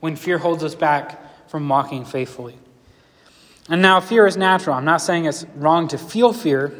When 0.00 0.16
fear 0.16 0.38
holds 0.38 0.62
us 0.62 0.74
back 0.74 1.48
from 1.48 1.68
walking 1.68 2.04
faithfully. 2.04 2.58
And 3.68 3.80
now, 3.80 4.00
fear 4.00 4.26
is 4.26 4.36
natural. 4.36 4.76
I'm 4.76 4.84
not 4.84 5.00
saying 5.00 5.24
it's 5.24 5.46
wrong 5.54 5.88
to 5.88 5.98
feel 5.98 6.32
fear 6.32 6.74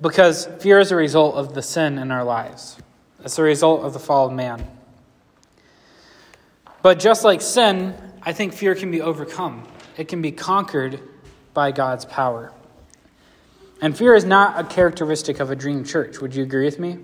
because 0.00 0.46
fear 0.60 0.80
is 0.80 0.90
a 0.90 0.96
result 0.96 1.36
of 1.36 1.54
the 1.54 1.62
sin 1.62 1.98
in 1.98 2.10
our 2.10 2.24
lives, 2.24 2.76
it's 3.24 3.38
a 3.38 3.42
result 3.42 3.84
of 3.84 3.92
the 3.92 3.98
fall 3.98 4.26
of 4.26 4.32
man. 4.32 4.66
But 6.82 6.98
just 6.98 7.24
like 7.24 7.40
sin, 7.40 7.94
I 8.22 8.32
think 8.32 8.52
fear 8.52 8.74
can 8.74 8.90
be 8.90 9.00
overcome 9.00 9.66
it 9.96 10.08
can 10.08 10.22
be 10.22 10.32
conquered 10.32 11.00
by 11.52 11.72
God's 11.72 12.04
power. 12.04 12.52
And 13.84 13.94
fear 13.94 14.14
is 14.14 14.24
not 14.24 14.58
a 14.58 14.64
characteristic 14.64 15.40
of 15.40 15.50
a 15.50 15.54
dream 15.54 15.84
church. 15.84 16.18
Would 16.22 16.34
you 16.34 16.42
agree 16.42 16.64
with 16.64 16.78
me? 16.78 17.00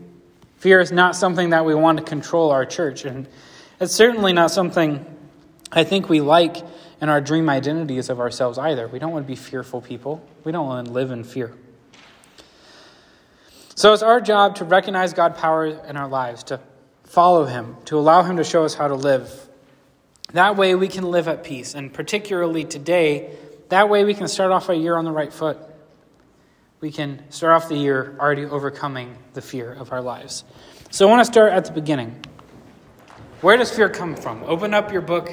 Fear 0.56 0.80
is 0.80 0.90
not 0.90 1.14
something 1.14 1.50
that 1.50 1.66
we 1.66 1.74
want 1.74 1.98
to 1.98 2.04
control 2.04 2.50
our 2.52 2.64
church. 2.64 3.04
And 3.04 3.28
it's 3.78 3.92
certainly 3.92 4.32
not 4.32 4.50
something 4.50 5.04
I 5.70 5.84
think 5.84 6.08
we 6.08 6.22
like 6.22 6.56
in 7.02 7.10
our 7.10 7.20
dream 7.20 7.50
identities 7.50 8.08
of 8.08 8.18
ourselves 8.18 8.56
either. 8.56 8.88
We 8.88 8.98
don't 8.98 9.12
want 9.12 9.26
to 9.26 9.28
be 9.28 9.36
fearful 9.36 9.82
people, 9.82 10.26
we 10.42 10.52
don't 10.52 10.64
want 10.64 10.86
to 10.86 10.92
live 10.94 11.10
in 11.10 11.22
fear. 11.22 11.52
So 13.74 13.92
it's 13.92 14.02
our 14.02 14.22
job 14.22 14.54
to 14.56 14.64
recognize 14.64 15.12
God's 15.12 15.38
power 15.38 15.66
in 15.66 15.98
our 15.98 16.08
lives, 16.08 16.44
to 16.44 16.60
follow 17.04 17.44
Him, 17.44 17.76
to 17.84 17.98
allow 17.98 18.22
Him 18.22 18.38
to 18.38 18.44
show 18.44 18.64
us 18.64 18.72
how 18.72 18.88
to 18.88 18.94
live 18.94 19.30
that 20.32 20.56
way 20.56 20.74
we 20.74 20.88
can 20.88 21.04
live 21.04 21.28
at 21.28 21.44
peace. 21.44 21.74
And 21.74 21.92
particularly 21.92 22.64
today, 22.64 23.36
that 23.68 23.90
way 23.90 24.04
we 24.04 24.14
can 24.14 24.28
start 24.28 24.50
off 24.50 24.70
a 24.70 24.74
year 24.74 24.96
on 24.96 25.04
the 25.04 25.12
right 25.12 25.30
foot. 25.30 25.58
We 26.80 26.90
can 26.90 27.22
start 27.30 27.52
off 27.52 27.68
the 27.68 27.76
year 27.76 28.16
already 28.18 28.46
overcoming 28.46 29.14
the 29.34 29.42
fear 29.42 29.70
of 29.70 29.92
our 29.92 30.00
lives. 30.00 30.44
So 30.90 31.06
I 31.06 31.10
want 31.10 31.20
to 31.20 31.30
start 31.30 31.52
at 31.52 31.66
the 31.66 31.72
beginning. 31.72 32.24
Where 33.42 33.58
does 33.58 33.70
fear 33.70 33.90
come 33.90 34.16
from? 34.16 34.42
Open 34.44 34.72
up 34.72 34.90
your 34.90 35.02
book, 35.02 35.30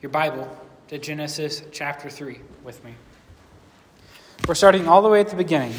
your 0.00 0.10
Bible, 0.10 0.48
to 0.86 0.98
Genesis 0.98 1.64
chapter 1.72 2.08
3 2.08 2.38
with 2.62 2.84
me. 2.84 2.94
We're 4.46 4.54
starting 4.54 4.86
all 4.86 5.02
the 5.02 5.08
way 5.08 5.18
at 5.20 5.30
the 5.30 5.36
beginning, 5.36 5.74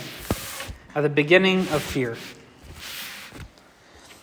at 0.96 1.02
the 1.02 1.10
beginning 1.10 1.60
of 1.70 1.82
fear. 1.82 2.18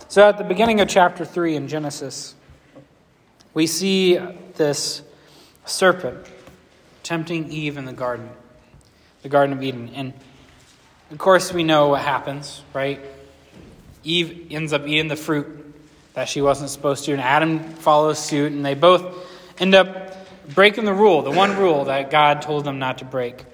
So, 0.08 0.28
at 0.28 0.36
the 0.36 0.44
beginning 0.44 0.80
of 0.80 0.88
chapter 0.88 1.24
3 1.24 1.56
in 1.56 1.68
Genesis, 1.68 2.34
we 3.54 3.66
see 3.66 4.18
this 4.56 5.02
serpent 5.64 6.26
tempting 7.02 7.50
Eve 7.50 7.78
in 7.78 7.86
the 7.86 7.92
garden, 7.94 8.28
the 9.22 9.28
Garden 9.30 9.56
of 9.56 9.62
Eden. 9.62 9.90
And 9.94 10.12
of 11.10 11.18
course, 11.18 11.52
we 11.52 11.64
know 11.64 11.88
what 11.88 12.02
happens, 12.02 12.62
right? 12.72 13.00
Eve 14.04 14.48
ends 14.50 14.72
up 14.72 14.86
eating 14.86 15.08
the 15.08 15.16
fruit 15.16 15.46
that 16.14 16.28
she 16.28 16.40
wasn't 16.40 16.70
supposed 16.70 17.04
to, 17.04 17.12
and 17.12 17.20
Adam 17.20 17.60
follows 17.74 18.18
suit, 18.18 18.52
and 18.52 18.64
they 18.64 18.74
both 18.74 19.28
end 19.58 19.74
up 19.74 20.16
breaking 20.54 20.84
the 20.84 20.94
rule, 20.94 21.22
the 21.22 21.30
one 21.30 21.56
rule 21.56 21.84
that 21.84 22.10
God 22.10 22.42
told 22.42 22.64
them 22.64 22.78
not 22.78 22.98
to 22.98 23.04
break. 23.04 23.44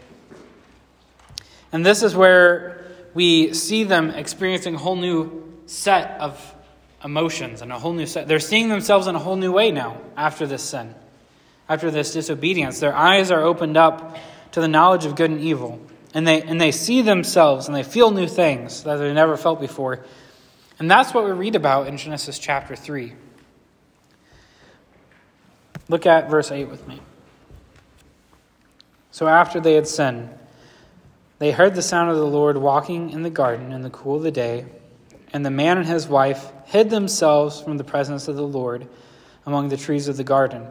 And 1.73 1.85
this 1.85 2.03
is 2.03 2.15
where 2.15 2.85
we 3.15 3.55
see 3.55 3.85
them 3.85 4.11
experiencing 4.11 4.75
a 4.75 4.79
whole 4.79 4.97
new 4.97 5.61
set 5.67 6.21
of 6.21 6.55
emotions 7.05 7.63
and 7.63 7.73
a 7.73 7.79
whole 7.79 7.93
new 7.93 8.07
set. 8.07 8.29
They're 8.29 8.41
seeing 8.41 8.69
themselves 8.69 9.07
in 9.07 9.15
a 9.15 9.19
whole 9.19 9.37
new 9.37 9.53
way 9.53 9.71
now 9.71 9.99
after 10.17 10.47
this 10.47 10.63
sin, 10.63 10.95
after 11.69 11.91
this 11.91 12.13
disobedience. 12.13 12.81
Their 12.81 12.95
eyes 12.95 13.31
are 13.31 13.43
opened 13.43 13.77
up 13.77 14.17
to 14.53 14.61
the 14.61 14.69
knowledge 14.69 15.05
of 15.05 15.17
good 15.17 15.31
and 15.31 15.41
evil. 15.41 15.81
And 16.15 16.27
they, 16.27 16.43
and 16.43 16.61
they 16.61 16.73
see 16.73 17.03
themselves 17.03 17.67
and 17.67 17.77
they 17.77 17.83
feel 17.83 18.11
new 18.11 18.27
things 18.27 18.85
that 18.85 18.97
they 18.97 19.13
never 19.13 19.37
felt 19.37 19.61
before. 19.61 20.05
And 20.79 20.91
that's 20.91 21.13
what 21.13 21.25
we 21.25 21.33
read 21.33 21.55
about 21.55 21.89
in 21.89 21.97
Genesis 21.97 22.39
chapter 22.39 22.77
3. 22.77 23.13
Look 25.89 26.07
at 26.07 26.31
verse 26.31 26.51
8 26.51 26.69
with 26.69 26.87
me. 26.89 27.01
So 29.11 29.27
after 29.29 29.61
they 29.61 29.75
had 29.75 29.87
sinned, 29.87 30.31
they 31.39 31.53
heard 31.53 31.75
the 31.75 31.83
sound 31.83 32.11
of 32.11 32.17
the 32.17 32.27
Lord 32.27 32.57
walking 32.57 33.11
in 33.11 33.23
the 33.23 33.31
garden 33.31 33.73
in 33.73 33.83
the 33.83 33.91
cool 33.91 34.17
of 34.17 34.23
the 34.23 34.31
day 34.31 34.67
and 35.33 35.45
the 35.45 35.51
man 35.51 35.79
and 35.79 35.87
his 35.87 36.09
wife 36.09 36.51
hid 36.65 36.91
themselves 36.91 37.61
from 37.61 37.77
the 37.77 37.85
presence 37.85 38.29
of 38.29 38.37
the 38.37 38.47
Lord 38.47 38.89
among 39.45 39.69
the 39.69 39.77
trees 39.77 40.09
of 40.09 40.17
the 40.17 40.25
garden. 40.25 40.67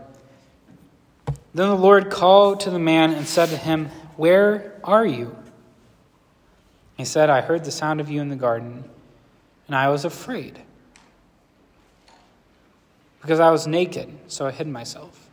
Then 1.53 1.69
the 1.69 1.75
Lord 1.75 2.09
called 2.09 2.61
to 2.61 2.69
the 2.69 2.79
man 2.79 3.13
and 3.13 3.27
said 3.27 3.49
to 3.49 3.57
him, 3.57 3.89
Where 4.17 4.79
are 4.83 5.05
you? 5.05 5.35
He 6.97 7.05
said, 7.05 7.29
I 7.29 7.41
heard 7.41 7.65
the 7.65 7.71
sound 7.71 7.99
of 7.99 8.09
you 8.09 8.21
in 8.21 8.29
the 8.29 8.35
garden, 8.35 8.85
and 9.67 9.75
I 9.75 9.89
was 9.89 10.05
afraid, 10.05 10.59
because 13.21 13.39
I 13.39 13.51
was 13.51 13.67
naked, 13.67 14.17
so 14.27 14.45
I 14.45 14.51
hid 14.51 14.67
myself. 14.67 15.29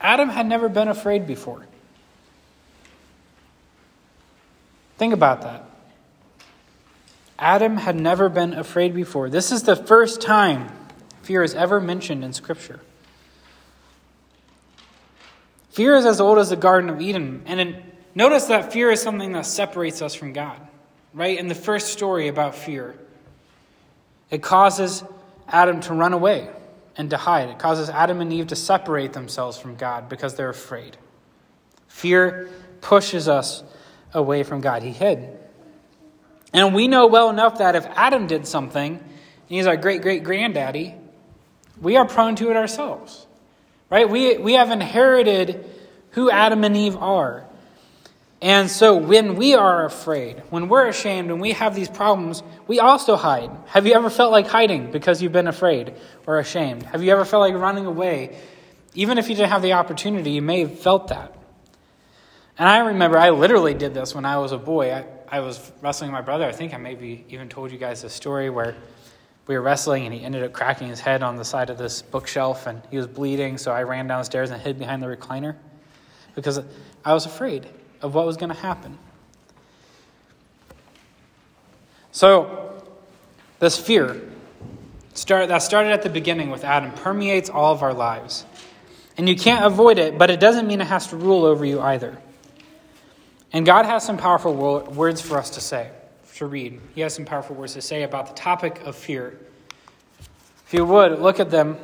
Adam 0.00 0.28
had 0.28 0.46
never 0.46 0.68
been 0.68 0.88
afraid 0.88 1.26
before. 1.26 1.66
Think 4.96 5.12
about 5.12 5.42
that. 5.42 5.64
Adam 7.38 7.76
had 7.76 7.96
never 7.96 8.28
been 8.28 8.52
afraid 8.52 8.94
before. 8.94 9.28
This 9.30 9.52
is 9.52 9.62
the 9.62 9.76
first 9.76 10.20
time 10.20 10.70
fear 11.22 11.42
is 11.42 11.54
ever 11.54 11.80
mentioned 11.80 12.24
in 12.24 12.32
Scripture. 12.32 12.80
Fear 15.70 15.96
is 15.96 16.06
as 16.06 16.20
old 16.20 16.38
as 16.38 16.50
the 16.50 16.56
Garden 16.56 16.90
of 16.90 17.00
Eden. 17.00 17.42
And 17.46 17.60
in, 17.60 17.82
notice 18.14 18.46
that 18.46 18.72
fear 18.72 18.90
is 18.90 19.02
something 19.02 19.32
that 19.32 19.46
separates 19.46 20.02
us 20.02 20.14
from 20.14 20.32
God, 20.32 20.60
right? 21.12 21.38
In 21.38 21.48
the 21.48 21.54
first 21.54 21.88
story 21.88 22.28
about 22.28 22.54
fear, 22.54 22.98
it 24.30 24.42
causes 24.42 25.04
Adam 25.46 25.80
to 25.80 25.94
run 25.94 26.12
away 26.12 26.50
and 26.96 27.10
to 27.10 27.16
hide. 27.16 27.48
It 27.48 27.58
causes 27.58 27.88
Adam 27.88 28.20
and 28.20 28.32
Eve 28.32 28.48
to 28.48 28.56
separate 28.56 29.12
themselves 29.12 29.56
from 29.56 29.76
God 29.76 30.08
because 30.08 30.34
they're 30.34 30.50
afraid. 30.50 30.96
Fear 31.86 32.50
pushes 32.80 33.28
us 33.28 33.62
away 34.12 34.42
from 34.42 34.60
God. 34.60 34.82
He 34.82 34.90
hid. 34.90 35.38
And 36.52 36.74
we 36.74 36.88
know 36.88 37.06
well 37.06 37.30
enough 37.30 37.58
that 37.58 37.76
if 37.76 37.86
Adam 37.86 38.26
did 38.26 38.46
something, 38.46 38.96
and 38.96 39.06
he's 39.46 39.66
our 39.66 39.76
great 39.76 40.02
great 40.02 40.24
granddaddy, 40.24 40.94
we 41.80 41.96
are 41.96 42.06
prone 42.06 42.34
to 42.36 42.50
it 42.50 42.56
ourselves. 42.56 43.26
Right? 43.90 44.08
We, 44.08 44.38
we 44.38 44.54
have 44.54 44.70
inherited 44.70 45.64
who 46.10 46.30
Adam 46.30 46.64
and 46.64 46.76
Eve 46.76 46.96
are. 46.96 47.44
And 48.40 48.70
so 48.70 48.94
when 48.94 49.34
we 49.34 49.54
are 49.54 49.84
afraid, 49.84 50.42
when 50.50 50.68
we're 50.68 50.86
ashamed, 50.86 51.30
when 51.30 51.40
we 51.40 51.52
have 51.52 51.74
these 51.74 51.88
problems, 51.88 52.42
we 52.68 52.78
also 52.78 53.16
hide. 53.16 53.50
Have 53.66 53.86
you 53.86 53.94
ever 53.94 54.10
felt 54.10 54.30
like 54.30 54.46
hiding 54.46 54.92
because 54.92 55.20
you've 55.20 55.32
been 55.32 55.48
afraid 55.48 55.94
or 56.26 56.38
ashamed? 56.38 56.84
Have 56.84 57.02
you 57.02 57.10
ever 57.10 57.24
felt 57.24 57.40
like 57.40 57.60
running 57.60 57.86
away? 57.86 58.38
Even 58.94 59.18
if 59.18 59.28
you 59.28 59.34
didn't 59.34 59.50
have 59.50 59.62
the 59.62 59.72
opportunity, 59.72 60.32
you 60.32 60.42
may 60.42 60.60
have 60.60 60.78
felt 60.78 61.08
that. 61.08 61.34
And 62.58 62.68
I 62.68 62.78
remember 62.78 63.18
I 63.18 63.30
literally 63.30 63.74
did 63.74 63.92
this 63.92 64.14
when 64.14 64.24
I 64.24 64.38
was 64.38 64.52
a 64.52 64.58
boy. 64.58 64.92
I, 64.92 65.04
I 65.28 65.40
was 65.40 65.72
wrestling 65.82 66.12
my 66.12 66.20
brother. 66.20 66.44
I 66.44 66.52
think 66.52 66.74
I 66.74 66.76
maybe 66.76 67.24
even 67.28 67.48
told 67.48 67.72
you 67.72 67.78
guys 67.78 68.04
a 68.04 68.10
story 68.10 68.50
where 68.50 68.76
we 69.48 69.56
were 69.56 69.62
wrestling 69.62 70.04
and 70.04 70.14
he 70.14 70.22
ended 70.22 70.44
up 70.44 70.52
cracking 70.52 70.88
his 70.88 71.00
head 71.00 71.22
on 71.22 71.36
the 71.36 71.44
side 71.44 71.70
of 71.70 71.78
this 71.78 72.02
bookshelf 72.02 72.66
and 72.66 72.82
he 72.90 72.98
was 72.98 73.06
bleeding. 73.06 73.58
So 73.58 73.72
I 73.72 73.82
ran 73.82 74.06
downstairs 74.06 74.50
and 74.50 74.62
hid 74.62 74.78
behind 74.78 75.02
the 75.02 75.06
recliner 75.06 75.56
because 76.34 76.60
I 77.04 77.14
was 77.14 77.26
afraid 77.26 77.66
of 78.02 78.14
what 78.14 78.26
was 78.26 78.36
going 78.36 78.50
to 78.50 78.60
happen. 78.60 78.98
So, 82.12 82.82
this 83.58 83.78
fear 83.78 84.20
start, 85.14 85.48
that 85.48 85.62
started 85.62 85.92
at 85.92 86.02
the 86.02 86.10
beginning 86.10 86.50
with 86.50 86.64
Adam 86.64 86.92
permeates 86.92 87.48
all 87.48 87.72
of 87.72 87.82
our 87.82 87.94
lives. 87.94 88.44
And 89.16 89.28
you 89.28 89.36
can't 89.36 89.64
avoid 89.64 89.98
it, 89.98 90.18
but 90.18 90.30
it 90.30 90.40
doesn't 90.40 90.66
mean 90.66 90.80
it 90.80 90.86
has 90.86 91.08
to 91.08 91.16
rule 91.16 91.44
over 91.44 91.64
you 91.64 91.80
either. 91.80 92.18
And 93.52 93.64
God 93.64 93.86
has 93.86 94.04
some 94.04 94.16
powerful 94.16 94.54
words 94.54 95.20
for 95.20 95.38
us 95.38 95.50
to 95.50 95.60
say, 95.60 95.90
to 96.38 96.46
read. 96.46 96.80
He 96.94 97.00
has 97.00 97.14
some 97.14 97.24
powerful 97.24 97.56
words 97.56 97.74
to 97.74 97.82
say 97.82 98.04
about 98.04 98.28
the 98.28 98.34
topic 98.34 98.80
of 98.84 98.94
fear. 98.94 99.36
If 100.66 100.72
you 100.72 100.84
would, 100.84 101.20
look 101.20 101.40
at 101.40 101.50
them 101.50 101.76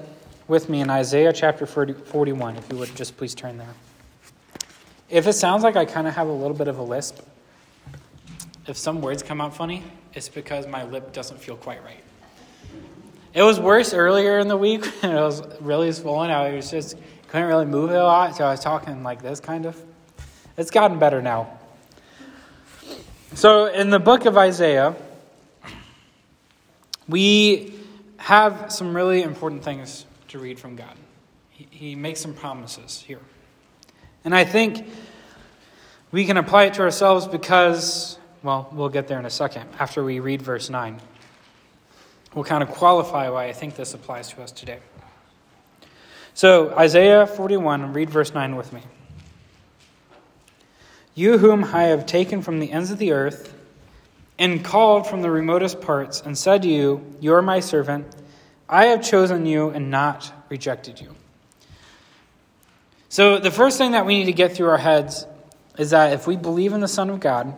with 0.47 0.69
me 0.69 0.81
in 0.81 0.91
Isaiah 0.91 1.33
chapter 1.33 1.67
41, 1.67 2.57
if 2.57 2.71
you 2.71 2.79
would 2.79 2.95
just 2.95 3.17
please 3.17 3.35
turn 3.35 3.59
there. 3.59 3.75
If 5.11 5.27
it 5.27 5.33
sounds 5.33 5.65
like 5.65 5.75
I 5.75 5.85
kind 5.85 6.07
of 6.07 6.15
have 6.15 6.29
a 6.29 6.33
little 6.33 6.57
bit 6.57 6.69
of 6.69 6.79
a 6.79 6.83
lisp, 6.83 7.19
if 8.67 8.77
some 8.77 9.01
words 9.01 9.23
come 9.23 9.41
out 9.41 9.57
funny, 9.57 9.83
it's 10.15 10.29
because 10.29 10.67
my 10.69 10.85
lip 10.85 11.13
doesn't 11.13 11.39
feel 11.39 11.57
quite 11.57 11.83
right. 11.83 12.03
It 13.35 13.43
was 13.43 13.59
worse 13.59 13.93
earlier 13.93 14.39
in 14.39 14.47
the 14.47 14.57
week, 14.57 14.85
when 15.01 15.17
it 15.17 15.21
was 15.21 15.43
really 15.61 15.91
swollen. 15.91 16.31
I 16.31 16.55
was 16.55 16.71
just 16.71 16.97
couldn't 17.27 17.49
really 17.49 17.67
move 17.67 17.91
a 17.91 18.01
lot, 18.01 18.37
so 18.37 18.45
I 18.45 18.53
was 18.53 18.61
talking 18.61 19.03
like 19.03 19.21
this 19.21 19.41
kind 19.41 19.67
of. 19.67 19.83
It's 20.57 20.71
gotten 20.71 21.01
better 21.01 21.21
now. 21.21 21.59
So, 23.35 23.67
in 23.67 23.91
the 23.91 23.99
book 23.99 24.27
of 24.27 24.39
Isaiah, 24.39 24.95
we 27.09 27.75
have 28.17 28.71
some 28.71 28.95
really 28.95 29.23
important 29.23 29.65
things 29.65 30.07
to 30.29 30.39
read 30.39 30.61
from 30.61 30.77
God. 30.77 30.95
He, 31.51 31.67
he 31.69 31.95
makes 31.97 32.21
some 32.21 32.33
promises 32.33 33.01
here. 33.01 33.19
And 34.25 34.37
I 34.37 34.45
think 34.45 34.89
we 36.13 36.27
can 36.27 36.37
apply 36.37 36.67
it 36.67 36.75
to 36.75 36.83
ourselves 36.83 37.27
because, 37.27 38.21
well, 38.45 38.69
we'll 38.71 38.89
get 38.89 39.09
there 39.09 39.19
in 39.19 39.27
a 39.27 39.31
second 39.31 39.69
after 39.81 40.05
we 40.05 40.21
read 40.21 40.41
verse 40.41 40.71
9. 40.71 41.01
We'll 42.37 42.45
kind 42.45 42.63
of 42.63 42.69
qualify 42.69 43.31
why 43.31 43.47
I 43.47 43.53
think 43.53 43.75
this 43.75 43.95
applies 43.95 44.29
to 44.29 44.43
us 44.43 44.53
today. 44.53 44.79
So, 46.35 46.71
Isaiah 46.79 47.27
41, 47.27 47.95
read 47.95 48.11
verse 48.11 48.33
9 48.33 48.55
with 48.55 48.73
me. 48.73 48.83
You 51.15 51.39
whom 51.39 51.65
I 51.65 51.85
have 51.85 52.07
taken 52.07 52.43
from 52.43 52.59
the 52.59 52.73
ends 52.73 52.91
of 52.91 52.99
the 52.99 53.13
earth 53.13 53.55
and 54.39 54.65
called 54.65 55.07
from 55.07 55.23
the 55.23 55.31
remotest 55.31 55.81
parts, 55.81 56.21
and 56.21 56.37
said 56.37 56.63
to 56.63 56.69
you, 56.69 57.05
You 57.21 57.35
are 57.35 57.43
my 57.43 57.61
servant, 57.61 58.07
I 58.69 58.87
have 58.87 59.03
chosen 59.03 59.47
you 59.47 59.71
and 59.71 59.91
not 59.91 60.33
rejected 60.49 61.01
you. 61.01 61.15
So, 63.09 63.39
the 63.39 63.53
first 63.53 63.79
thing 63.79 63.93
that 63.93 64.07
we 64.07 64.19
need 64.19 64.25
to 64.25 64.33
get 64.33 64.57
through 64.57 64.71
our 64.71 64.79
heads 64.79 65.25
is 65.79 65.91
that 65.91 66.13
if 66.15 66.27
we 66.27 66.35
believe 66.37 66.73
in 66.73 66.81
the 66.81 66.89
Son 66.89 67.11
of 67.11 67.21
God, 67.21 67.55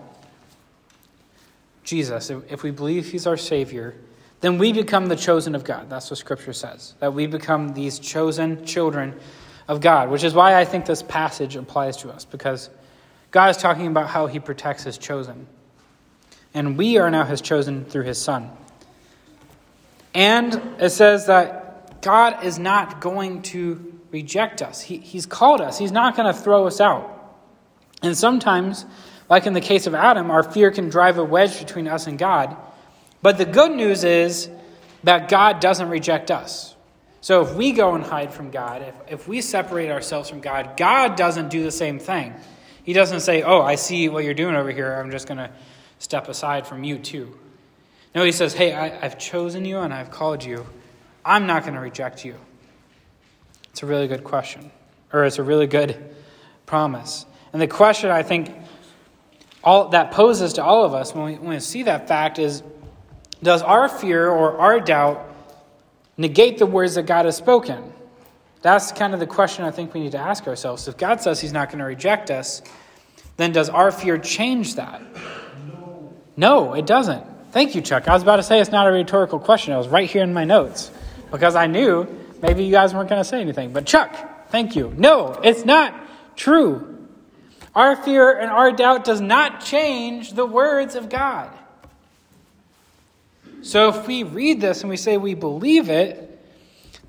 Jesus, 1.83 2.31
if 2.31 2.62
we 2.62 2.71
believe 2.71 3.07
he's 3.07 3.27
our 3.27 3.37
Savior, 3.37 3.95
then 4.40 4.59
we 4.59 4.73
become 4.73 5.07
the 5.07 5.16
chosen 5.16 5.55
of 5.55 5.64
God. 5.64 5.88
That's 5.88 6.11
what 6.11 6.19
Scripture 6.19 6.53
says, 6.53 6.95
that 6.99 7.14
we 7.14 7.27
become 7.27 7.73
these 7.73 7.99
chosen 7.99 8.66
children 8.66 9.19
of 9.66 9.81
God, 9.81 10.11
which 10.11 10.25
is 10.25 10.35
why 10.35 10.57
I 10.57 10.64
think 10.64 10.85
this 10.85 11.03
passage 11.03 11.57
applies 11.57 11.97
to 11.99 12.11
us, 12.11 12.25
because 12.25 12.69
God 13.37 13.51
is 13.51 13.59
talking 13.59 13.87
about 13.87 14.09
how 14.09 14.29
he 14.29 14.40
protects 14.40 14.83
his 14.83 14.96
chosen. 14.96 15.46
And 16.55 16.79
we 16.79 16.96
are 16.96 17.11
now 17.11 17.27
his 17.27 17.42
chosen 17.42 17.85
through 17.85 18.05
his 18.05 18.16
Son. 18.16 18.51
And 20.14 20.55
it 20.81 20.88
says 20.88 21.27
that 21.27 22.01
God 22.01 22.46
is 22.46 22.59
not 22.59 23.03
going 23.03 23.42
to 23.42 24.01
reject 24.11 24.62
us, 24.62 24.81
he, 24.81 24.96
He's 24.96 25.27
called 25.27 25.61
us, 25.61 25.77
He's 25.77 25.92
not 25.92 26.16
going 26.16 26.35
to 26.35 26.40
throw 26.40 26.66
us 26.66 26.81
out. 26.81 27.12
And 28.03 28.16
sometimes, 28.16 28.87
like 29.29 29.46
in 29.46 29.53
the 29.53 29.61
case 29.61 29.87
of 29.87 29.94
Adam, 29.94 30.31
our 30.31 30.42
fear 30.42 30.70
can 30.70 30.88
drive 30.88 31.18
a 31.18 31.25
wedge 31.25 31.59
between 31.59 31.88
us 31.88 32.07
and 32.07 32.18
God. 32.18 32.57
But 33.20 33.37
the 33.37 33.44
good 33.44 33.72
news 33.72 34.03
is 34.03 34.49
that 35.05 35.29
God 35.29 35.61
doesn't 35.61 35.90
reject 35.90 36.31
us. 36.31 36.75
So 37.20 37.42
if 37.42 37.55
we 37.55 37.72
go 37.72 37.94
and 37.96 38.03
hide 38.03 38.33
from 38.33 38.51
God, 38.51 38.81
if, 38.81 38.94
if 39.12 39.29
we 39.29 39.42
separate 39.42 39.90
ourselves 39.90 40.31
from 40.31 40.40
God, 40.40 40.79
God 40.79 41.16
doesn't 41.16 41.51
do 41.51 41.62
the 41.62 41.70
same 41.70 41.99
thing. 41.99 42.33
He 42.87 42.92
doesn't 42.92 43.20
say, 43.20 43.42
Oh, 43.42 43.61
I 43.61 43.75
see 43.75 44.09
what 44.09 44.25
you're 44.25 44.33
doing 44.33 44.55
over 44.55 44.70
here. 44.70 44.94
I'm 44.94 45.11
just 45.11 45.27
going 45.27 45.38
to 45.38 45.51
step 45.99 46.29
aside 46.29 46.68
from 46.68 46.85
you 46.85 46.99
too. 46.99 47.37
No, 48.14 48.25
he 48.25 48.31
says, 48.31 48.55
Hey, 48.55 48.72
I, 48.72 48.88
have 48.88 49.18
chosen 49.18 49.64
you 49.64 49.81
and 49.81 49.92
I've 49.92 50.12
called 50.12 50.44
you. 50.44 50.64
I'm 51.25 51.49
not 51.49 51.64
going 51.64 51.75
to 51.75 51.81
reject 51.81 52.25
you. 52.25 52.37
It's 53.70 53.83
a 53.83 53.87
really 53.87 54.07
good 54.07 54.22
question, 54.22 54.70
or 55.12 55.25
it's 55.25 55.38
a 55.38 55.42
really 55.42 55.66
good 55.66 56.14
promise. 56.64 57.27
And 57.53 57.61
the 57.61 57.66
question 57.66 58.11
I 58.11 58.22
think 58.22 58.55
all 59.64 59.88
that 59.88 60.12
poses 60.12 60.53
to 60.55 60.64
all 60.64 60.85
of 60.85 60.94
us 60.94 61.12
when 61.12 61.25
we, 61.25 61.35
when 61.35 61.49
we 61.49 61.61
see 61.61 61.83
that 61.83 62.07
fact 62.07 62.38
is 62.38 62.62
does 63.42 63.62
our 63.62 63.88
fear 63.88 64.31
or 64.31 64.59
our 64.59 64.79
doubt 64.79 65.29
negate 66.16 66.59
the 66.59 66.66
words 66.66 66.94
that 66.94 67.03
God 67.03 67.25
has 67.25 67.37
spoken? 67.37 67.92
That's 68.62 68.92
kind 68.92 69.14
of 69.14 69.21
the 69.21 69.27
question 69.27 69.64
I 69.64 69.71
think 69.71 69.95
we 69.95 70.01
need 70.01 70.12
to 70.12 70.19
ask 70.19 70.47
ourselves. 70.47 70.88
If 70.88 70.97
God 70.97 71.21
says 71.21 71.40
He's 71.40 71.53
not 71.53 71.69
going 71.69 71.79
to 71.79 71.85
reject 71.85 72.31
us, 72.31 72.62
then 73.37 73.53
does 73.53 73.69
our 73.69 73.90
fear 73.92 74.19
change 74.19 74.77
that? 74.77 75.03
No. 75.69 76.12
no, 76.37 76.75
it 76.75 76.87
doesn't. 76.87 77.25
Thank 77.53 77.75
you, 77.75 77.81
Chuck. 77.81 78.09
I 78.09 78.12
was 78.12 78.23
about 78.23 78.37
to 78.37 78.42
say 78.42 78.61
it's 78.61 78.71
not 78.71 78.87
a 78.87 78.90
rhetorical 78.90 79.38
question. 79.38 79.73
It 79.73 79.79
was 79.79 79.88
right 79.88 80.09
here 80.09 80.23
in 80.23 80.33
my 80.33 80.45
notes 80.45 80.90
because 81.31 81.55
I 81.55 81.66
knew 81.66 82.07
maybe 82.42 82.64
you 82.64 82.71
guys 82.71 82.92
weren't 82.92 83.09
going 83.09 83.21
to 83.21 83.29
say 83.29 83.40
anything. 83.40 83.73
But, 83.73 83.87
Chuck, 83.87 84.49
thank 84.49 84.77
you. 84.77 84.92
No, 84.97 85.33
it's 85.42 85.64
not 85.64 85.95
true. 86.37 86.97
Our 87.75 87.97
fear 87.97 88.38
and 88.38 88.51
our 88.51 88.73
doubt 88.73 89.05
does 89.05 89.21
not 89.21 89.64
change 89.64 90.33
the 90.33 90.47
words 90.47 90.95
of 90.95 91.09
God. 91.09 91.51
So 93.62 93.88
if 93.88 94.07
we 94.07 94.23
read 94.23 94.61
this 94.61 94.83
and 94.83 94.90
we 94.90 94.97
say 94.97 95.16
we 95.16 95.35
believe 95.35 95.90
it, 95.90 96.36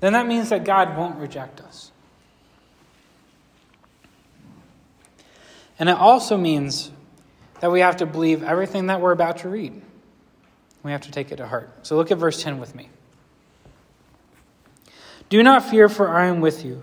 then 0.00 0.12
that 0.12 0.26
means 0.26 0.50
that 0.50 0.64
God 0.64 0.96
won't 0.96 1.18
reject 1.18 1.60
us. 1.60 1.90
And 5.78 5.88
it 5.88 5.96
also 5.96 6.36
means 6.36 6.90
that 7.60 7.70
we 7.70 7.80
have 7.80 7.98
to 7.98 8.06
believe 8.06 8.42
everything 8.42 8.86
that 8.86 9.00
we're 9.00 9.12
about 9.12 9.38
to 9.38 9.48
read. 9.48 9.80
We 10.82 10.92
have 10.92 11.02
to 11.02 11.10
take 11.10 11.32
it 11.32 11.36
to 11.36 11.46
heart. 11.46 11.86
So 11.86 11.96
look 11.96 12.10
at 12.10 12.18
verse 12.18 12.42
10 12.42 12.58
with 12.58 12.74
me. 12.74 12.88
Do 15.28 15.42
not 15.42 15.68
fear, 15.68 15.88
for 15.88 16.08
I 16.08 16.26
am 16.26 16.40
with 16.40 16.64
you. 16.64 16.82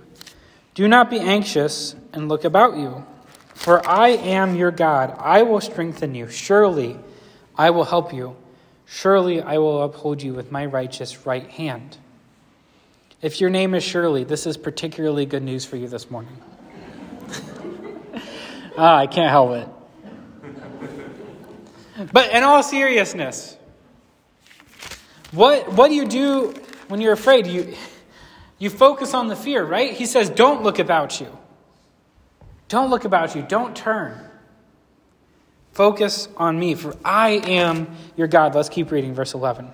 Do 0.76 0.88
not 0.88 1.10
be 1.10 1.20
anxious 1.20 1.96
and 2.14 2.30
look 2.30 2.44
about 2.44 2.78
you. 2.78 3.06
For 3.54 3.88
I 3.88 4.10
am 4.10 4.56
your 4.56 4.72
God. 4.72 5.16
I 5.18 5.44
will 5.44 5.62
strengthen 5.62 6.14
you. 6.14 6.30
Surely 6.30 7.00
I 7.58 7.70
will 7.70 7.86
help 7.86 8.14
you. 8.14 8.36
Surely 8.86 9.42
I 9.42 9.58
will 9.58 9.82
uphold 9.82 10.22
you 10.22 10.34
with 10.34 10.52
my 10.52 10.66
righteous 10.66 11.26
right 11.26 11.50
hand. 11.50 11.98
If 13.22 13.42
your 13.42 13.50
name 13.50 13.74
is 13.74 13.84
Shirley, 13.84 14.24
this 14.24 14.46
is 14.46 14.58
particularly 14.58 15.26
good 15.26 15.44
news 15.44 15.66
for 15.66 15.78
you 15.78 15.88
this 15.88 16.12
morning. 16.12 16.38
ah, 18.78 18.98
I 18.98 19.08
can't 19.08 19.30
help 19.30 19.52
it. 19.52 19.70
But 22.12 22.32
in 22.32 22.44
all 22.44 22.62
seriousness, 22.62 23.58
what, 25.32 25.72
what 25.72 25.88
do 25.88 25.96
you 25.96 26.06
do 26.06 26.54
when 26.90 27.00
you're 27.00 27.14
afraid? 27.14 27.48
You, 27.48 27.74
you 28.60 28.70
focus 28.70 29.14
on 29.14 29.28
the 29.28 29.36
fear, 29.36 29.64
right? 29.64 29.94
He 29.94 30.06
says, 30.06 30.30
Don't 30.30 30.64
look 30.64 30.80
about 30.80 31.22
you. 31.22 31.38
Don't 32.68 32.90
look 32.90 33.06
about 33.06 33.36
you. 33.36 33.44
Don't 33.44 33.76
turn. 33.76 34.20
Focus 35.72 36.28
on 36.38 36.58
me, 36.58 36.76
for 36.76 36.96
I 37.04 37.32
am 37.32 37.96
your 38.16 38.28
God. 38.28 38.56
Let's 38.56 38.70
keep 38.70 38.92
reading, 38.92 39.14
verse 39.14 39.34
11. 39.34 39.70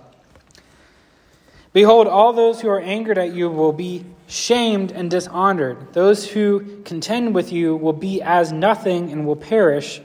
Behold, 1.74 2.08
all 2.08 2.34
those 2.34 2.62
who 2.62 2.70
are 2.70 2.82
angered 2.82 3.18
at 3.18 3.34
you 3.34 3.50
will 3.50 3.72
be 3.72 4.06
shamed 4.28 4.92
and 4.92 5.10
dishonored. 5.10 5.94
Those 5.94 6.30
who 6.30 6.82
contend 6.84 7.34
with 7.34 7.52
you 7.52 7.76
will 7.76 7.94
be 7.94 8.22
as 8.22 8.52
nothing 8.52 9.12
and 9.12 9.26
will 9.26 9.38
perish. 9.38 10.02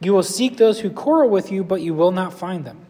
You 0.00 0.12
will 0.12 0.24
seek 0.24 0.56
those 0.56 0.80
who 0.80 0.90
quarrel 0.90 1.30
with 1.30 1.52
you, 1.52 1.62
but 1.62 1.80
you 1.80 1.94
will 1.94 2.10
not 2.10 2.32
find 2.32 2.64
them. 2.64 2.86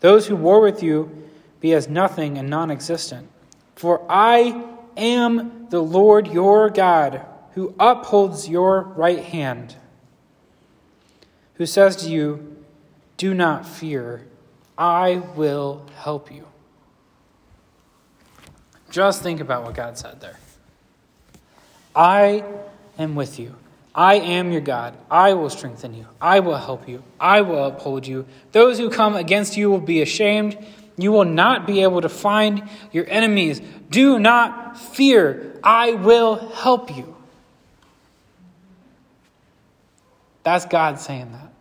Those 0.00 0.26
who 0.26 0.36
war 0.36 0.60
with 0.60 0.82
you 0.82 1.28
be 1.60 1.72
as 1.72 1.88
nothing 1.88 2.38
and 2.38 2.50
non 2.50 2.70
existent. 2.70 3.28
For 3.76 4.04
I 4.08 4.64
am 4.96 5.68
the 5.70 5.82
Lord 5.82 6.28
your 6.28 6.70
God, 6.70 7.24
who 7.54 7.74
upholds 7.78 8.48
your 8.48 8.82
right 8.82 9.22
hand, 9.22 9.76
who 11.54 11.66
says 11.66 11.96
to 11.96 12.10
you, 12.10 12.56
Do 13.16 13.32
not 13.32 13.66
fear, 13.66 14.26
I 14.76 15.22
will 15.34 15.86
help 15.96 16.32
you. 16.32 16.45
Just 18.96 19.22
think 19.22 19.40
about 19.40 19.62
what 19.62 19.74
God 19.74 19.98
said 19.98 20.22
there. 20.22 20.38
I 21.94 22.42
am 22.98 23.14
with 23.14 23.38
you. 23.38 23.54
I 23.94 24.14
am 24.14 24.52
your 24.52 24.62
God. 24.62 24.96
I 25.10 25.34
will 25.34 25.50
strengthen 25.50 25.92
you. 25.92 26.06
I 26.18 26.40
will 26.40 26.56
help 26.56 26.88
you. 26.88 27.02
I 27.20 27.42
will 27.42 27.62
uphold 27.62 28.06
you. 28.06 28.24
Those 28.52 28.78
who 28.78 28.88
come 28.88 29.14
against 29.14 29.54
you 29.54 29.68
will 29.70 29.82
be 29.82 30.00
ashamed. 30.00 30.56
You 30.96 31.12
will 31.12 31.26
not 31.26 31.66
be 31.66 31.82
able 31.82 32.00
to 32.00 32.08
find 32.08 32.62
your 32.90 33.04
enemies. 33.06 33.60
Do 33.90 34.18
not 34.18 34.78
fear. 34.78 35.60
I 35.62 35.92
will 35.92 36.36
help 36.36 36.96
you. 36.96 37.14
That's 40.42 40.64
God 40.64 41.00
saying 41.00 41.32
that. 41.32 41.52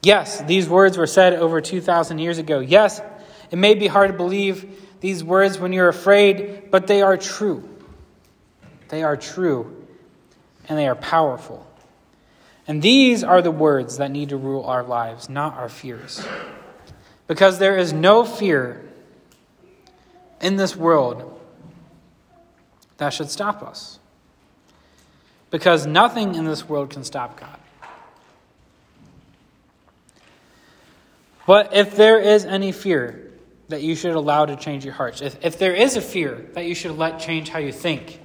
Yes, 0.00 0.42
these 0.42 0.68
words 0.68 0.96
were 0.96 1.08
said 1.08 1.32
over 1.32 1.60
2,000 1.60 2.20
years 2.20 2.38
ago. 2.38 2.60
Yes, 2.60 3.00
it 3.50 3.56
may 3.56 3.74
be 3.74 3.86
hard 3.86 4.10
to 4.10 4.16
believe 4.16 4.82
these 5.00 5.22
words 5.22 5.58
when 5.58 5.72
you're 5.72 5.88
afraid, 5.88 6.70
but 6.70 6.86
they 6.86 7.02
are 7.02 7.16
true. 7.16 7.68
They 8.88 9.02
are 9.02 9.16
true, 9.16 9.84
and 10.68 10.78
they 10.78 10.86
are 10.86 10.94
powerful. 10.94 11.66
And 12.68 12.82
these 12.82 13.22
are 13.22 13.42
the 13.42 13.50
words 13.50 13.98
that 13.98 14.10
need 14.10 14.30
to 14.30 14.36
rule 14.36 14.64
our 14.64 14.82
lives, 14.82 15.28
not 15.28 15.54
our 15.54 15.68
fears. 15.68 16.26
Because 17.26 17.58
there 17.58 17.76
is 17.76 17.92
no 17.92 18.24
fear 18.24 18.84
in 20.40 20.56
this 20.56 20.76
world 20.76 21.40
that 22.98 23.10
should 23.10 23.30
stop 23.30 23.62
us. 23.62 23.98
Because 25.50 25.86
nothing 25.86 26.34
in 26.34 26.44
this 26.44 26.68
world 26.68 26.90
can 26.90 27.04
stop 27.04 27.38
God. 27.38 27.58
But 31.46 31.72
if 31.72 31.94
there 31.94 32.18
is 32.18 32.44
any 32.44 32.72
fear 32.72 33.25
that 33.68 33.82
you 33.82 33.94
should 33.94 34.14
allow 34.14 34.46
to 34.46 34.56
change 34.56 34.84
your 34.84 34.94
hearts, 34.94 35.20
if, 35.20 35.44
if 35.44 35.58
there 35.58 35.74
is 35.74 35.96
a 35.96 36.00
fear 36.00 36.46
that 36.54 36.64
you 36.66 36.74
should 36.74 36.96
let 36.96 37.18
change 37.18 37.48
how 37.48 37.58
you 37.58 37.72
think, 37.72 38.20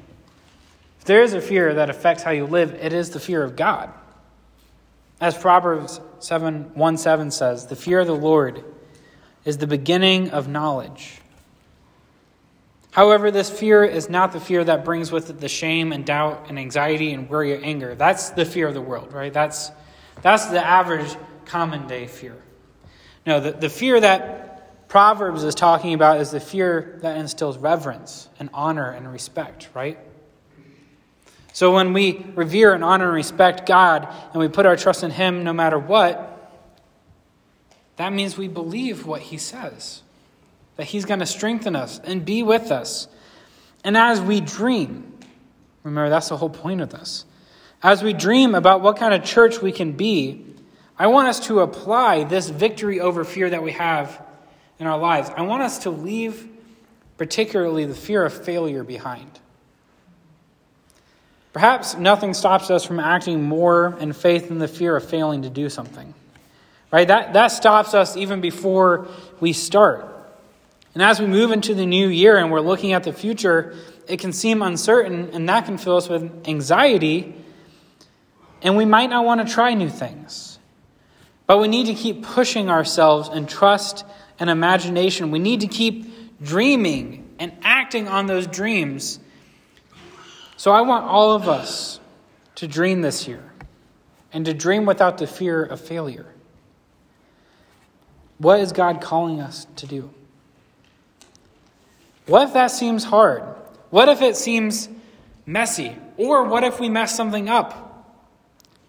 if 0.99 1.05
there 1.05 1.23
is 1.23 1.33
a 1.33 1.41
fear 1.41 1.73
that 1.75 1.89
affects 1.89 2.21
how 2.21 2.31
you 2.31 2.45
live, 2.45 2.73
it 2.75 2.93
is 2.93 3.09
the 3.09 3.19
fear 3.19 3.43
of 3.43 3.55
God. 3.55 3.91
As 5.19 5.37
Proverbs 5.37 5.99
7 6.19 6.71
1 6.73 6.97
7 6.97 7.31
says, 7.31 7.67
the 7.67 7.75
fear 7.75 7.99
of 7.99 8.07
the 8.07 8.15
Lord 8.15 8.63
is 9.45 9.57
the 9.57 9.67
beginning 9.67 10.29
of 10.29 10.47
knowledge. 10.47 11.21
However, 12.91 13.31
this 13.31 13.49
fear 13.49 13.83
is 13.83 14.09
not 14.09 14.33
the 14.33 14.39
fear 14.39 14.63
that 14.63 14.83
brings 14.83 15.11
with 15.11 15.29
it 15.29 15.39
the 15.39 15.47
shame 15.47 15.93
and 15.93 16.05
doubt 16.05 16.47
and 16.49 16.59
anxiety 16.59 17.13
and 17.13 17.29
worry 17.29 17.55
and 17.55 17.63
anger. 17.63 17.95
That's 17.95 18.31
the 18.31 18.45
fear 18.45 18.67
of 18.67 18.73
the 18.73 18.81
world, 18.81 19.13
right? 19.13 19.31
That's, 19.31 19.71
that's 20.21 20.47
the 20.47 20.63
average 20.63 21.15
common 21.45 21.87
day 21.87 22.07
fear. 22.07 22.35
No, 23.25 23.39
the, 23.39 23.53
the 23.53 23.69
fear 23.69 23.99
that 23.99 24.50
Proverbs 24.91 25.45
is 25.45 25.55
talking 25.55 25.93
about 25.93 26.19
is 26.19 26.31
the 26.31 26.41
fear 26.41 26.99
that 27.01 27.15
instills 27.15 27.57
reverence 27.57 28.27
and 28.39 28.49
honor 28.53 28.91
and 28.91 29.09
respect, 29.09 29.69
right? 29.73 29.97
So 31.53 31.73
when 31.73 31.93
we 31.93 32.25
revere 32.35 32.73
and 32.73 32.83
honor 32.83 33.05
and 33.05 33.13
respect 33.13 33.65
God 33.65 34.05
and 34.33 34.41
we 34.41 34.49
put 34.49 34.65
our 34.65 34.75
trust 34.75 35.03
in 35.03 35.11
Him 35.11 35.45
no 35.45 35.53
matter 35.53 35.79
what, 35.79 36.67
that 37.95 38.11
means 38.11 38.37
we 38.37 38.49
believe 38.49 39.05
what 39.05 39.21
He 39.21 39.37
says, 39.37 40.01
that 40.75 40.87
He's 40.87 41.05
going 41.05 41.21
to 41.21 41.25
strengthen 41.25 41.73
us 41.73 42.01
and 42.03 42.25
be 42.25 42.43
with 42.43 42.69
us. 42.69 43.07
And 43.85 43.95
as 43.95 44.19
we 44.19 44.41
dream, 44.41 45.17
remember 45.83 46.09
that's 46.09 46.27
the 46.27 46.35
whole 46.35 46.49
point 46.49 46.81
of 46.81 46.89
this. 46.89 47.23
As 47.81 48.03
we 48.03 48.11
dream 48.11 48.55
about 48.55 48.81
what 48.81 48.97
kind 48.97 49.13
of 49.13 49.23
church 49.23 49.61
we 49.61 49.71
can 49.71 49.93
be, 49.93 50.45
I 50.99 51.07
want 51.07 51.29
us 51.29 51.47
to 51.47 51.61
apply 51.61 52.25
this 52.25 52.49
victory 52.49 52.99
over 52.99 53.23
fear 53.23 53.49
that 53.49 53.63
we 53.63 53.71
have 53.71 54.21
in 54.81 54.87
our 54.87 54.97
lives. 54.97 55.29
I 55.37 55.43
want 55.43 55.61
us 55.61 55.77
to 55.79 55.91
leave, 55.91 56.49
particularly, 57.17 57.85
the 57.85 57.93
fear 57.93 58.25
of 58.25 58.33
failure 58.33 58.83
behind. 58.83 59.39
Perhaps 61.53 61.97
nothing 61.97 62.33
stops 62.33 62.71
us 62.71 62.83
from 62.83 62.99
acting 62.99 63.43
more 63.43 63.95
in 63.99 64.11
faith 64.11 64.47
than 64.47 64.57
the 64.57 64.67
fear 64.67 64.95
of 64.95 65.07
failing 65.07 65.43
to 65.43 65.51
do 65.51 65.69
something. 65.69 66.15
Right? 66.91 67.07
That, 67.07 67.33
that 67.33 67.49
stops 67.49 67.93
us 67.93 68.17
even 68.17 68.41
before 68.41 69.07
we 69.39 69.53
start. 69.53 70.07
And 70.95 71.03
as 71.03 71.19
we 71.19 71.27
move 71.27 71.51
into 71.51 71.75
the 71.75 71.85
new 71.85 72.07
year 72.07 72.37
and 72.37 72.51
we're 72.51 72.59
looking 72.59 72.93
at 72.93 73.03
the 73.03 73.13
future, 73.13 73.75
it 74.07 74.19
can 74.19 74.33
seem 74.33 74.63
uncertain, 74.63 75.29
and 75.31 75.47
that 75.47 75.65
can 75.65 75.77
fill 75.77 75.97
us 75.97 76.09
with 76.09 76.47
anxiety, 76.47 77.35
and 78.63 78.75
we 78.75 78.85
might 78.85 79.11
not 79.11 79.25
want 79.25 79.47
to 79.47 79.53
try 79.53 79.75
new 79.75 79.89
things. 79.89 80.57
But 81.45 81.59
we 81.59 81.67
need 81.67 81.85
to 81.85 81.93
keep 81.93 82.23
pushing 82.23 82.69
ourselves 82.69 83.29
in 83.29 83.45
trust 83.45 84.05
and 84.39 84.49
imagination. 84.49 85.31
We 85.31 85.39
need 85.39 85.61
to 85.61 85.67
keep 85.67 86.41
dreaming 86.41 87.29
and 87.39 87.51
acting 87.61 88.07
on 88.07 88.27
those 88.27 88.47
dreams 88.47 89.19
so 90.61 90.71
I 90.71 90.81
want 90.81 91.05
all 91.05 91.31
of 91.33 91.49
us 91.49 91.99
to 92.53 92.67
dream 92.67 93.01
this 93.01 93.27
year 93.27 93.41
and 94.31 94.45
to 94.45 94.53
dream 94.53 94.85
without 94.85 95.17
the 95.17 95.25
fear 95.25 95.63
of 95.63 95.81
failure. 95.81 96.27
What 98.37 98.59
is 98.59 98.71
God 98.71 99.01
calling 99.01 99.41
us 99.41 99.65
to 99.77 99.87
do? 99.87 100.11
What 102.27 102.43
if 102.43 102.53
that 102.53 102.67
seems 102.67 103.03
hard? 103.03 103.41
What 103.89 104.07
if 104.07 104.21
it 104.21 104.35
seems 104.35 104.87
messy? 105.47 105.95
Or 106.15 106.43
what 106.43 106.63
if 106.63 106.79
we 106.79 106.89
mess 106.89 107.17
something 107.17 107.49
up 107.49 108.13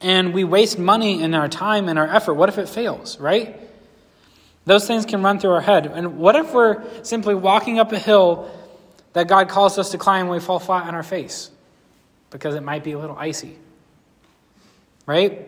and 0.03 0.35
we 0.35 0.45
waste 0.45 0.79
money 0.79 1.23
and 1.23 1.35
our 1.35 1.49
time 1.49 1.89
and 1.89 1.99
our 1.99 2.07
effort? 2.07 2.35
What 2.35 2.51
if 2.51 2.59
it 2.59 2.69
fails, 2.69 3.19
right? 3.19 3.59
Those 4.65 4.87
things 4.87 5.07
can 5.07 5.23
run 5.23 5.39
through 5.39 5.53
our 5.53 5.61
head. 5.61 5.87
And 5.87 6.19
what 6.19 6.37
if 6.37 6.53
we're 6.55 6.83
simply 7.05 7.35
walking 7.35 7.79
up 7.79 7.93
a 7.93 7.99
hill 7.99 8.51
that 9.13 9.29
God 9.29 9.49
calls 9.49 9.79
us 9.79 9.91
to 9.91 9.99
climb 9.99 10.23
and 10.23 10.31
we 10.31 10.41
fall 10.41 10.59
flat 10.59 10.87
on 10.87 10.95
our 10.95 11.03
face? 11.03 11.51
because 12.33 12.55
it 12.55 12.63
might 12.63 12.83
be 12.83 12.93
a 12.93 12.99
little 12.99 13.17
icy. 13.17 13.57
Right? 15.07 15.47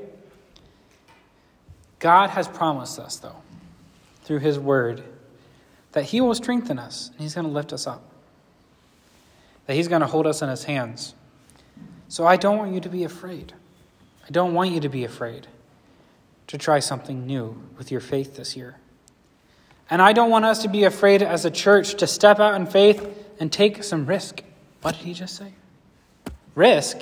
God 1.99 2.31
has 2.31 2.47
promised 2.47 2.99
us, 2.99 3.17
though, 3.17 3.37
through 4.23 4.41
His 4.41 4.59
Word, 4.59 5.03
that 5.93 6.05
He 6.05 6.21
will 6.21 6.35
strengthen 6.35 6.79
us 6.79 7.09
and 7.13 7.21
He's 7.21 7.35
going 7.35 7.47
to 7.47 7.53
lift 7.53 7.73
us 7.73 7.87
up, 7.87 8.03
that 9.67 9.75
He's 9.75 9.89
going 9.89 10.03
to 10.03 10.07
hold 10.07 10.27
us 10.27 10.43
in 10.43 10.49
His 10.49 10.65
hands. 10.65 11.15
So 12.09 12.27
I 12.27 12.37
don't 12.37 12.59
want 12.59 12.75
you 12.75 12.81
to 12.81 12.89
be 12.91 13.03
afraid. 13.03 13.55
I 14.27 14.31
don't 14.31 14.55
want 14.55 14.71
you 14.71 14.81
to 14.81 14.89
be 14.89 15.05
afraid 15.05 15.47
to 16.47 16.59
try 16.59 16.79
something 16.79 17.27
new 17.27 17.63
with 17.79 17.91
your 17.91 18.01
faith 18.01 18.37
this 18.37 18.57
year. 18.57 18.77
And 19.91 20.01
I 20.01 20.13
don't 20.13 20.31
want 20.31 20.45
us 20.45 20.63
to 20.63 20.69
be 20.69 20.85
afraid 20.85 21.23
as 21.23 21.45
a 21.45 21.51
church 21.51 21.97
to 21.97 22.07
step 22.07 22.41
out 22.41 22.55
in 22.55 22.67
faith 22.67 23.07
and 23.39 23.53
take 23.53 23.85
some 23.85 24.07
risk. 24.07 24.43
What 24.83 24.97
did 24.97 25.05
he 25.05 25.15
just 25.15 25.37
say? 25.37 25.53
Risk. 26.55 26.99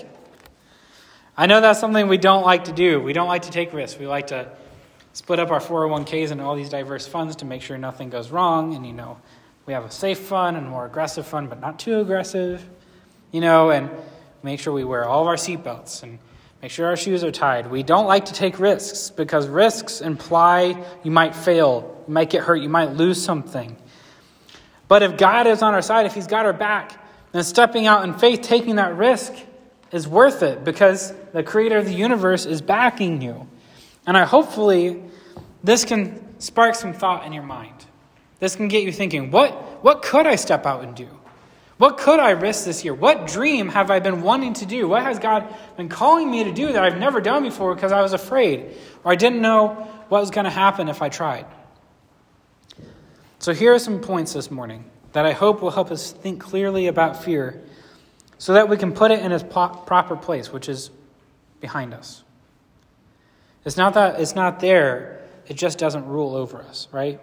I 1.37 1.47
know 1.47 1.61
that's 1.61 1.81
something 1.81 2.09
we 2.09 2.19
don't 2.19 2.43
like 2.43 2.65
to 2.65 2.73
do. 2.73 3.01
We 3.01 3.13
don't 3.13 3.29
like 3.29 3.43
to 3.43 3.51
take 3.51 3.73
risks. 3.73 3.99
We 3.99 4.07
like 4.07 4.29
to 4.29 4.51
split 5.13 5.39
up 5.39 5.51
our 5.51 5.61
401ks 5.61 6.31
and 6.31 6.41
all 6.41 6.57
these 6.57 6.69
diverse 6.69 7.07
funds 7.07 7.37
to 7.37 7.45
make 7.45 7.63
sure 7.63 7.79
nothing 7.79 8.11
goes 8.11 8.31
wrong. 8.31 8.75
And, 8.75 8.87
you 8.87 8.93
know, 8.93 9.19
we 9.67 9.73
have 9.73 9.85
a 9.85 9.91
safe 9.91 10.19
fund 10.19 10.57
and 10.57 10.67
a 10.67 10.69
more 10.69 10.87
aggressive 10.87 11.27
fund, 11.27 11.49
but 11.49 11.61
not 11.61 11.79
too 11.79 12.01
aggressive, 12.01 12.69
you 13.31 13.41
know, 13.41 13.71
and 13.71 13.91
make 14.43 14.59
sure 14.61 14.73
we 14.73 14.85
wear 14.85 15.05
all 15.05 15.23
of 15.23 15.29
our 15.29 15.37
seatbelts 15.37 16.03
and 16.03 16.19
make 16.63 16.71
sure 16.71 16.87
our 16.87 16.97
shoes 16.97 17.25
are 17.25 17.33
tied. 17.33 17.71
We 17.71 17.83
don't 17.83 18.07
like 18.07 18.27
to 18.27 18.33
take 18.33 18.61
risks 18.61 19.11
because 19.11 19.49
risks 19.49 20.01
imply 20.01 20.83
you 21.03 21.11
might 21.11 21.35
fail, 21.35 22.05
you 22.07 22.15
might 22.15 22.31
get 22.31 22.45
hurt, 22.45 22.57
you 22.63 22.69
might 22.69 22.93
lose 22.93 23.23
something. 23.23 23.77
But 24.87 25.03
if 25.03 25.17
God 25.17 25.49
is 25.49 25.61
on 25.61 25.75
our 25.75 25.83
side, 25.83 26.07
if 26.07 26.15
He's 26.15 26.29
got 26.29 26.47
our 26.47 26.53
back, 26.53 27.05
then 27.33 27.43
stepping 27.43 27.87
out 27.87 28.05
in 28.05 28.15
faith, 28.15 28.43
taking 28.43 28.77
that 28.77 28.97
risk, 28.97 29.33
is 29.91 30.07
worth 30.07 30.43
it 30.43 30.65
because 30.65 31.13
the 31.33 31.43
creator 31.43 31.79
of 31.79 31.85
the 31.85 31.95
universe 31.95 32.47
is 32.47 32.63
backing 32.63 33.21
you. 33.21 33.49
And 34.07 34.17
I 34.17 34.25
hopefully 34.25 35.03
this 35.65 35.85
can 35.85 36.41
spark 36.41 36.75
some 36.75 36.93
thought 36.93 37.27
in 37.27 37.33
your 37.33 37.43
mind. 37.43 37.75
This 38.39 38.57
can 38.57 38.69
get 38.69 38.85
you 38.85 38.93
thinking, 38.93 39.31
what, 39.31 39.85
what 39.85 40.03
could 40.03 40.27
I 40.27 40.37
step 40.37 40.65
out 40.65 40.83
and 40.85 40.95
do? 40.95 41.09
What 41.79 41.99
could 41.99 42.21
I 42.21 42.31
risk 42.31 42.65
this 42.65 42.85
year? 42.85 42.95
What 42.95 43.27
dream 43.27 43.69
have 43.71 43.91
I 43.91 43.99
been 43.99 44.23
wanting 44.23 44.53
to 44.55 44.67
do? 44.67 44.89
What 44.89 45.03
has 45.03 45.19
God 45.19 45.53
been 45.77 45.89
calling 45.89 46.31
me 46.31 46.45
to 46.45 46.53
do 46.53 46.73
that 46.73 46.85
I've 46.85 46.99
never 46.99 47.21
done 47.21 47.43
before 47.43 47.75
because 47.75 47.93
I 47.93 48.03
was 48.03 48.13
afraid 48.13 48.77
or 49.03 49.13
I 49.13 49.17
didn't 49.17 49.41
know 49.41 49.69
what 50.09 50.21
was 50.21 50.31
going 50.31 50.45
to 50.45 50.51
happen 50.51 50.89
if 50.89 51.03
I 51.03 51.09
tried? 51.09 51.47
So 53.39 53.53
here 53.53 53.75
are 53.75 53.79
some 53.79 54.01
points 54.01 54.33
this 54.35 54.51
morning 54.51 54.85
that 55.13 55.27
I 55.27 55.33
hope 55.33 55.63
will 55.63 55.71
help 55.71 55.91
us 55.91 56.13
think 56.13 56.41
clearly 56.41 56.87
about 56.87 57.25
fear 57.25 57.61
so 58.39 58.55
that 58.55 58.69
we 58.69 58.77
can 58.77 58.93
put 58.93 59.11
it 59.11 59.21
in 59.21 59.33
its 59.33 59.43
proper 59.43 60.17
place, 60.17 60.53
which 60.53 60.69
is 60.69 60.91
behind 61.61 61.95
us. 61.95 62.23
It's 63.65 63.77
not 63.77 63.95
that 63.95 64.21
it's 64.21 64.35
not 64.35 64.61
there, 64.61 65.23
it 65.47 65.55
just 65.55 65.79
doesn't 65.79 66.07
rule 66.07 66.35
over 66.35 66.63
us, 66.63 66.89
right? 66.93 67.21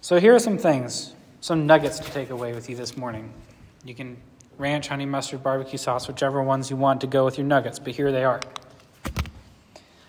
So 0.00 0.18
here 0.20 0.34
are 0.34 0.38
some 0.38 0.58
things, 0.58 1.14
some 1.44 1.66
nuggets 1.66 1.98
to 1.98 2.10
take 2.10 2.30
away 2.30 2.54
with 2.54 2.70
you 2.70 2.74
this 2.74 2.96
morning. 2.96 3.30
You 3.84 3.94
can 3.94 4.16
ranch, 4.56 4.88
honey 4.88 5.04
mustard, 5.04 5.42
barbecue 5.42 5.76
sauce, 5.76 6.08
whichever 6.08 6.42
ones 6.42 6.70
you 6.70 6.76
want 6.76 7.02
to 7.02 7.06
go 7.06 7.26
with 7.26 7.36
your 7.36 7.46
nuggets, 7.46 7.78
but 7.78 7.92
here 7.92 8.10
they 8.10 8.24
are. 8.24 8.40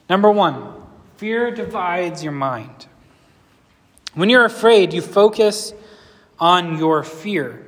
Number 0.10 0.32
one, 0.32 0.72
fear 1.18 1.52
divides 1.52 2.24
your 2.24 2.32
mind. 2.32 2.86
When 4.14 4.30
you're 4.30 4.46
afraid, 4.46 4.94
you 4.94 5.02
focus 5.02 5.74
on 6.40 6.78
your 6.78 7.04
fear. 7.04 7.66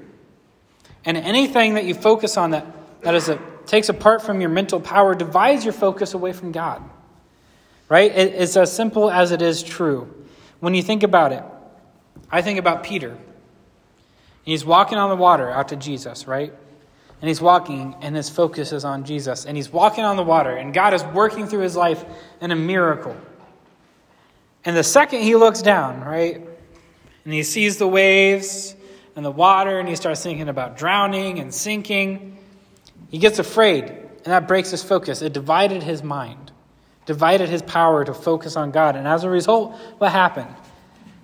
And 1.04 1.18
anything 1.18 1.74
that 1.74 1.84
you 1.84 1.94
focus 1.94 2.38
on 2.38 2.52
that, 2.52 2.66
that 3.02 3.16
is 3.16 3.28
a, 3.28 3.38
takes 3.66 3.90
apart 3.90 4.22
from 4.22 4.40
your 4.40 4.50
mental 4.50 4.80
power 4.80 5.14
divides 5.14 5.66
your 5.66 5.74
focus 5.74 6.14
away 6.14 6.32
from 6.32 6.54
God. 6.54 6.82
Right? 7.90 8.16
It, 8.16 8.34
it's 8.34 8.56
as 8.56 8.72
simple 8.72 9.12
as 9.12 9.34
it 9.34 9.42
is 9.42 9.62
true. 9.62 10.24
When 10.62 10.74
you 10.74 10.82
think 10.82 11.04
about 11.04 11.34
it, 11.34 11.44
I 12.32 12.42
think 12.42 12.60
about 12.60 12.86
Peter. 12.86 13.18
He's 14.48 14.64
walking 14.64 14.98
on 14.98 15.10
the 15.10 15.18
water 15.18 15.52
out 15.52 15.68
to 15.68 15.76
Jesus, 15.76 16.26
right? 16.26 16.54
And 17.20 17.28
he's 17.28 17.42
walking, 17.42 17.98
and 18.00 18.16
his 18.16 18.30
focus 18.30 18.72
is 18.72 18.86
on 18.86 19.04
Jesus. 19.04 19.46
And 19.46 19.58
he's 19.58 19.70
walking 19.70 20.06
on 20.06 20.16
the 20.16 20.24
water, 20.24 20.56
and 20.56 20.74
God 20.74 20.94
is 20.94 21.04
working 21.04 21.48
through 21.48 21.64
his 21.64 21.76
life 21.76 22.06
in 22.40 22.52
a 22.52 22.56
miracle. 22.56 23.18
And 24.64 24.78
the 24.78 24.86
second 24.86 25.24
he 25.24 25.36
looks 25.36 25.62
down, 25.62 26.00
right, 26.00 26.36
and 27.26 27.34
he 27.34 27.44
sees 27.44 27.76
the 27.76 27.90
waves 27.90 28.74
and 29.18 29.26
the 29.26 29.32
water, 29.32 29.82
and 29.82 29.90
he 29.90 29.98
starts 29.98 30.24
thinking 30.24 30.48
about 30.48 30.78
drowning 30.78 31.40
and 31.40 31.54
sinking, 31.54 32.38
he 33.10 33.18
gets 33.18 33.40
afraid, 33.40 33.84
and 33.84 34.28
that 34.28 34.48
breaks 34.48 34.72
his 34.72 34.82
focus. 34.82 35.22
It 35.22 35.34
divided 35.34 35.84
his 35.84 36.04
mind, 36.04 36.54
divided 37.06 37.50
his 37.50 37.64
power 37.64 38.06
to 38.06 38.14
focus 38.14 38.56
on 38.56 38.72
God. 38.72 38.96
And 38.96 39.06
as 39.10 39.26
a 39.26 39.30
result, 39.30 39.76
what 39.98 40.14
happened? 40.14 40.56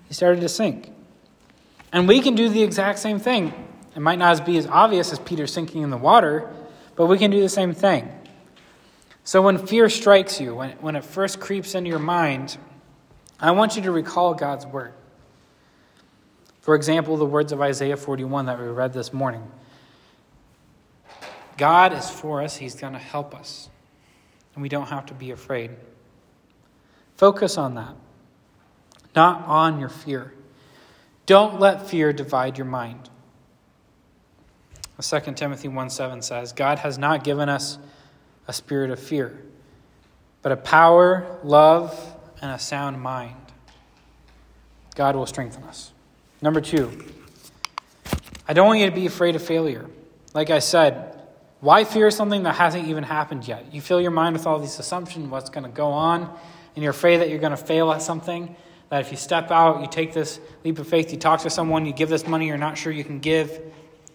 He 0.08 0.12
started 0.12 0.42
to 0.42 0.48
sink. 0.50 0.93
And 1.94 2.08
we 2.08 2.20
can 2.20 2.34
do 2.34 2.48
the 2.48 2.64
exact 2.64 2.98
same 2.98 3.20
thing. 3.20 3.54
It 3.94 4.00
might 4.00 4.18
not 4.18 4.44
be 4.44 4.58
as 4.58 4.66
obvious 4.66 5.12
as 5.12 5.20
Peter 5.20 5.46
sinking 5.46 5.82
in 5.82 5.90
the 5.90 5.96
water, 5.96 6.52
but 6.96 7.06
we 7.06 7.18
can 7.18 7.30
do 7.30 7.40
the 7.40 7.48
same 7.48 7.72
thing. 7.72 8.10
So 9.22 9.40
when 9.40 9.64
fear 9.64 9.88
strikes 9.88 10.40
you, 10.40 10.56
when, 10.56 10.72
when 10.78 10.96
it 10.96 11.04
first 11.04 11.38
creeps 11.38 11.76
into 11.76 11.88
your 11.88 12.00
mind, 12.00 12.58
I 13.38 13.52
want 13.52 13.76
you 13.76 13.82
to 13.82 13.92
recall 13.92 14.34
God's 14.34 14.66
word. 14.66 14.92
For 16.62 16.74
example, 16.74 17.16
the 17.16 17.24
words 17.24 17.52
of 17.52 17.60
Isaiah 17.60 17.96
41 17.96 18.46
that 18.46 18.58
we 18.58 18.66
read 18.66 18.92
this 18.92 19.12
morning. 19.12 19.48
God 21.56 21.92
is 21.92 22.10
for 22.10 22.42
us, 22.42 22.56
He's 22.56 22.74
going 22.74 22.94
to 22.94 22.98
help 22.98 23.36
us, 23.36 23.70
and 24.54 24.62
we 24.62 24.68
don't 24.68 24.88
have 24.88 25.06
to 25.06 25.14
be 25.14 25.30
afraid. 25.30 25.70
Focus 27.16 27.56
on 27.56 27.76
that, 27.76 27.94
not 29.14 29.44
on 29.46 29.78
your 29.78 29.88
fear. 29.88 30.32
Don't 31.26 31.58
let 31.58 31.88
fear 31.88 32.12
divide 32.12 32.58
your 32.58 32.66
mind. 32.66 33.08
2 35.00 35.20
Timothy 35.34 35.68
1 35.68 35.90
7 35.90 36.22
says, 36.22 36.52
God 36.52 36.78
has 36.78 36.98
not 36.98 37.24
given 37.24 37.48
us 37.48 37.78
a 38.46 38.52
spirit 38.52 38.90
of 38.90 38.98
fear, 38.98 39.42
but 40.42 40.52
a 40.52 40.56
power, 40.56 41.38
love, 41.42 41.98
and 42.40 42.50
a 42.50 42.58
sound 42.58 43.00
mind. 43.00 43.36
God 44.94 45.16
will 45.16 45.26
strengthen 45.26 45.64
us. 45.64 45.92
Number 46.40 46.60
two, 46.60 47.04
I 48.46 48.52
don't 48.52 48.66
want 48.66 48.80
you 48.80 48.86
to 48.86 48.94
be 48.94 49.06
afraid 49.06 49.34
of 49.34 49.42
failure. 49.42 49.86
Like 50.34 50.50
I 50.50 50.58
said, 50.58 51.22
why 51.60 51.84
fear 51.84 52.10
something 52.10 52.42
that 52.42 52.56
hasn't 52.56 52.86
even 52.86 53.02
happened 53.02 53.48
yet? 53.48 53.72
You 53.72 53.80
fill 53.80 54.00
your 54.00 54.10
mind 54.10 54.36
with 54.36 54.46
all 54.46 54.58
these 54.58 54.78
assumptions, 54.78 55.28
what's 55.30 55.50
going 55.50 55.64
to 55.64 55.70
go 55.70 55.86
on, 55.86 56.22
and 56.76 56.82
you're 56.82 56.90
afraid 56.90 57.18
that 57.18 57.30
you're 57.30 57.38
going 57.38 57.52
to 57.52 57.56
fail 57.56 57.90
at 57.90 58.02
something. 58.02 58.54
That 58.90 59.00
if 59.00 59.10
you 59.10 59.16
step 59.16 59.50
out, 59.50 59.80
you 59.80 59.88
take 59.88 60.12
this 60.12 60.38
leap 60.64 60.78
of 60.78 60.86
faith, 60.86 61.12
you 61.12 61.18
talk 61.18 61.40
to 61.40 61.50
someone, 61.50 61.86
you 61.86 61.92
give 61.92 62.08
this 62.08 62.26
money 62.26 62.46
you're 62.46 62.58
not 62.58 62.78
sure 62.78 62.92
you 62.92 63.04
can 63.04 63.18
give, 63.18 63.60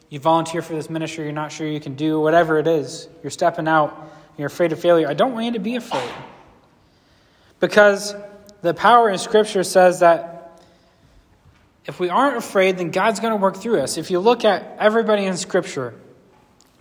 you 0.10 0.19
volunteer 0.19 0.62
for 0.62 0.73
this 0.73 0.89
ministry 0.89 1.25
you're 1.25 1.34
not 1.34 1.51
sure 1.51 1.67
you 1.67 1.79
can 1.79 1.95
do, 1.95 2.19
whatever 2.19 2.60
it 2.60 2.67
is, 2.67 3.08
you're 3.23 3.32
stepping 3.32 3.67
out, 3.67 4.12
you're 4.38 4.47
afraid 4.47 4.71
of 4.71 4.79
failure. 4.79 5.08
I 5.08 5.13
don't 5.13 5.34
want 5.34 5.47
you 5.47 5.51
to 5.53 5.60
be 5.60 5.75
afraid. 5.75 6.10
Because 7.60 8.15
the 8.62 8.73
power 8.73 9.10
in 9.10 9.17
Scripture 9.17 9.63
says 9.63 9.99
that 9.99 10.62
if 11.86 11.99
we 11.99 12.10
aren't 12.10 12.38
afraid, 12.38 12.77
then 12.77 12.91
God's 12.91 13.19
going 13.19 13.34
to 13.34 13.38
work 13.38 13.58
through 13.58 13.82
us. 13.82 13.97
If 13.97 14.12
you 14.12 14.19
look 14.19 14.45
at 14.45 14.77
everybody 14.79 15.25
in 15.25 15.36
Scripture 15.38 15.93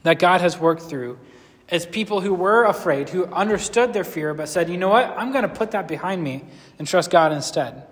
that 0.02 0.18
God 0.18 0.40
has 0.40 0.58
worked 0.58 0.82
through, 0.82 1.18
it's 1.70 1.84
people 1.84 2.20
who 2.20 2.32
were 2.32 2.64
afraid, 2.64 3.10
who 3.10 3.26
understood 3.26 3.92
their 3.92 4.04
fear, 4.04 4.32
but 4.32 4.48
said, 4.48 4.70
you 4.70 4.78
know 4.78 4.88
what? 4.88 5.14
I'm 5.16 5.32
going 5.32 5.42
to 5.42 5.48
put 5.48 5.72
that 5.72 5.86
behind 5.86 6.22
me 6.22 6.44
and 6.78 6.88
trust 6.88 7.10
God 7.10 7.32
instead. 7.32 7.86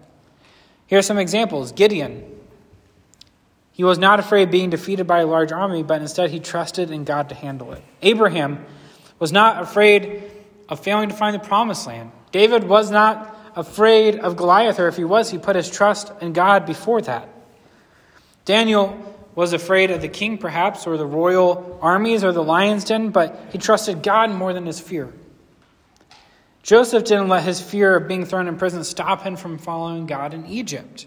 Here 0.86 0.98
are 0.98 1.02
some 1.02 1.18
examples 1.18 1.72
Gideon. 1.72 2.32
He 3.72 3.84
was 3.84 3.98
not 3.98 4.18
afraid 4.18 4.44
of 4.44 4.50
being 4.50 4.70
defeated 4.70 5.06
by 5.06 5.20
a 5.20 5.26
large 5.26 5.52
army, 5.52 5.82
but 5.82 6.00
instead 6.00 6.30
he 6.30 6.40
trusted 6.40 6.90
in 6.90 7.04
God 7.04 7.28
to 7.28 7.34
handle 7.34 7.72
it. 7.72 7.84
Abraham 8.00 8.64
was 9.18 9.32
not 9.32 9.62
afraid 9.62 10.22
of 10.68 10.80
failing 10.80 11.10
to 11.10 11.14
find 11.14 11.34
the 11.34 11.40
promised 11.40 11.86
land. 11.86 12.10
David 12.32 12.64
was 12.64 12.90
not 12.90 13.36
afraid 13.54 14.18
of 14.18 14.36
Goliath, 14.36 14.80
or 14.80 14.88
if 14.88 14.96
he 14.96 15.04
was, 15.04 15.30
he 15.30 15.36
put 15.36 15.56
his 15.56 15.70
trust 15.70 16.10
in 16.22 16.32
God 16.32 16.64
before 16.64 17.02
that. 17.02 17.28
Daniel 18.46 19.15
was 19.36 19.52
afraid 19.52 19.92
of 19.92 20.00
the 20.00 20.08
king, 20.08 20.38
perhaps, 20.38 20.86
or 20.86 20.96
the 20.96 21.06
royal 21.06 21.78
armies, 21.82 22.24
or 22.24 22.32
the 22.32 22.42
lion's 22.42 22.84
den, 22.84 23.10
but 23.10 23.38
he 23.52 23.58
trusted 23.58 24.02
God 24.02 24.30
more 24.30 24.52
than 24.52 24.66
his 24.66 24.80
fear. 24.80 25.12
Joseph 26.62 27.04
didn't 27.04 27.28
let 27.28 27.44
his 27.44 27.60
fear 27.60 27.94
of 27.94 28.08
being 28.08 28.24
thrown 28.24 28.48
in 28.48 28.56
prison 28.56 28.82
stop 28.82 29.22
him 29.22 29.36
from 29.36 29.58
following 29.58 30.06
God 30.06 30.34
in 30.34 30.46
Egypt. 30.46 31.06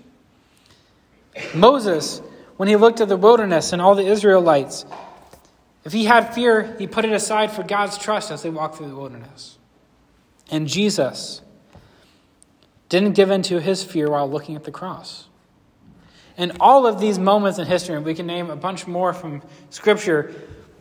Moses, 1.53 2.21
when 2.55 2.69
he 2.69 2.75
looked 2.75 3.01
at 3.01 3.09
the 3.09 3.17
wilderness 3.17 3.73
and 3.73 3.81
all 3.81 3.95
the 3.95 4.05
Israelites, 4.05 4.85
if 5.83 5.91
he 5.91 6.05
had 6.05 6.33
fear, 6.35 6.75
he 6.77 6.85
put 6.85 7.05
it 7.05 7.11
aside 7.11 7.51
for 7.51 7.63
God's 7.63 7.97
trust 7.97 8.31
as 8.31 8.43
they 8.43 8.49
walked 8.49 8.75
through 8.75 8.89
the 8.89 8.95
wilderness. 8.95 9.57
And 10.51 10.67
Jesus 10.67 11.41
didn't 12.89 13.13
give 13.13 13.31
in 13.31 13.41
to 13.43 13.59
his 13.59 13.83
fear 13.83 14.09
while 14.09 14.29
looking 14.29 14.55
at 14.55 14.65
the 14.65 14.71
cross. 14.71 15.28
And 16.39 16.53
all 16.61 16.87
of 16.87 17.01
these 17.01 17.19
moments 17.19 17.59
in 17.59 17.67
history, 17.67 17.97
and 17.97 18.05
we 18.05 18.15
can 18.15 18.25
name 18.25 18.49
a 18.49 18.55
bunch 18.55 18.87
more 18.87 19.13
from 19.13 19.43
Scripture, 19.71 20.33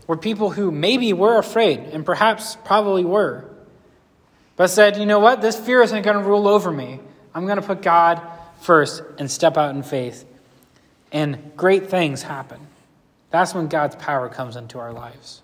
were 0.07 0.17
people 0.17 0.51
who 0.51 0.71
maybe 0.71 1.13
were 1.13 1.37
afraid, 1.37 1.81
and 1.81 2.07
perhaps 2.07 2.57
probably 2.65 3.05
were, 3.05 3.45
but 4.55 4.69
said, 4.69 4.97
you 4.97 5.05
know 5.05 5.19
what, 5.19 5.43
this 5.43 5.59
fear 5.59 5.83
isn't 5.83 6.03
going 6.03 6.17
to 6.17 6.23
rule 6.23 6.47
over 6.47 6.71
me. 6.71 7.01
I'm 7.35 7.45
going 7.45 7.61
to 7.61 7.67
put 7.67 7.83
God 7.83 8.23
first 8.61 9.03
and 9.19 9.29
step 9.29 9.57
out 9.57 9.75
in 9.75 9.83
faith. 9.83 10.25
And 11.11 11.53
great 11.57 11.89
things 11.89 12.23
happen. 12.23 12.61
That's 13.31 13.53
when 13.53 13.67
God's 13.67 13.97
power 13.97 14.29
comes 14.29 14.55
into 14.55 14.79
our 14.79 14.93
lives. 14.93 15.43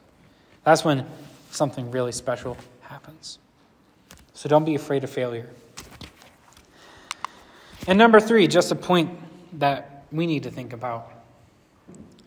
That's 0.63 0.85
when 0.85 1.07
something 1.51 1.91
really 1.91 2.13
special 2.13 2.57
happens. 2.83 3.41
So 4.33 4.49
don't 4.49 4.65
be 4.65 4.77
afraid 4.77 5.03
of 5.03 5.11
failure. 5.11 5.51
And 7.89 7.99
number 7.99 8.21
three, 8.21 8.47
just 8.47 8.71
a 8.71 8.77
point 8.77 9.11
that 9.59 9.94
we 10.15 10.27
need 10.27 10.45
to 10.45 10.51
think 10.51 10.73
about 10.73 11.11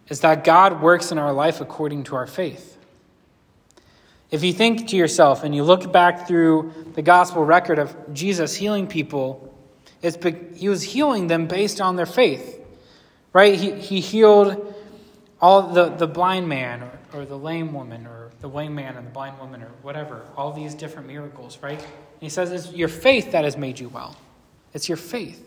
is 0.10 0.20
that 0.20 0.44
God 0.44 0.82
works 0.82 1.12
in 1.12 1.18
our 1.18 1.34
life 1.34 1.62
according 1.62 2.04
to 2.06 2.16
our 2.16 2.28
faith. 2.28 2.78
If 4.30 4.44
you 4.44 4.52
think 4.52 4.90
to 4.90 4.98
yourself 4.98 5.44
and 5.44 5.56
you 5.56 5.64
look 5.64 5.92
back 5.92 6.28
through 6.28 6.74
the 6.94 7.02
gospel 7.02 7.46
record 7.46 7.80
of 7.80 7.96
Jesus 8.14 8.56
healing 8.56 8.88
people, 8.88 9.54
it's, 10.02 10.18
he 10.60 10.68
was 10.70 10.84
healing 10.84 11.28
them 11.28 11.48
based 11.48 11.80
on 11.80 11.96
their 11.96 12.06
faith, 12.06 12.60
right? 13.32 13.56
He, 13.56 13.72
he 13.72 14.02
healed 14.02 14.76
all 15.40 15.74
the, 15.74 15.90
the 15.90 16.08
blind 16.08 16.48
man 16.50 16.84
or, 16.84 17.22
or 17.22 17.26
the 17.26 17.38
lame 17.38 17.74
woman 17.74 18.06
or 18.06 18.32
the 18.42 18.50
lame 18.50 18.76
man 18.76 18.98
and 18.98 19.08
the 19.08 19.12
blind 19.12 19.40
woman 19.40 19.64
or 19.64 19.70
whatever, 19.82 20.26
all 20.36 20.52
these 20.52 20.74
different 20.74 21.08
miracles, 21.08 21.58
right? 21.62 21.80
And 21.80 22.22
he 22.22 22.30
says 22.30 22.52
it's 22.52 22.72
your 22.74 22.90
faith 22.90 23.32
that 23.32 23.46
has 23.46 23.56
made 23.56 23.80
you 23.80 23.88
well. 23.88 24.16
It's 24.74 24.90
your 24.90 24.98
faith. 24.98 25.47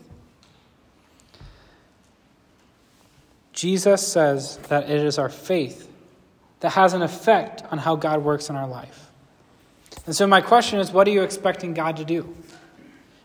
Jesus 3.53 4.05
says 4.05 4.57
that 4.69 4.89
it 4.89 5.03
is 5.03 5.17
our 5.17 5.29
faith 5.29 5.89
that 6.61 6.71
has 6.71 6.93
an 6.93 7.01
effect 7.01 7.63
on 7.71 7.77
how 7.77 7.95
God 7.95 8.23
works 8.23 8.49
in 8.49 8.55
our 8.55 8.67
life. 8.67 9.11
And 10.05 10.15
so, 10.15 10.25
my 10.25 10.41
question 10.41 10.79
is 10.79 10.91
what 10.91 11.07
are 11.07 11.11
you 11.11 11.23
expecting 11.23 11.73
God 11.73 11.97
to 11.97 12.05
do? 12.05 12.35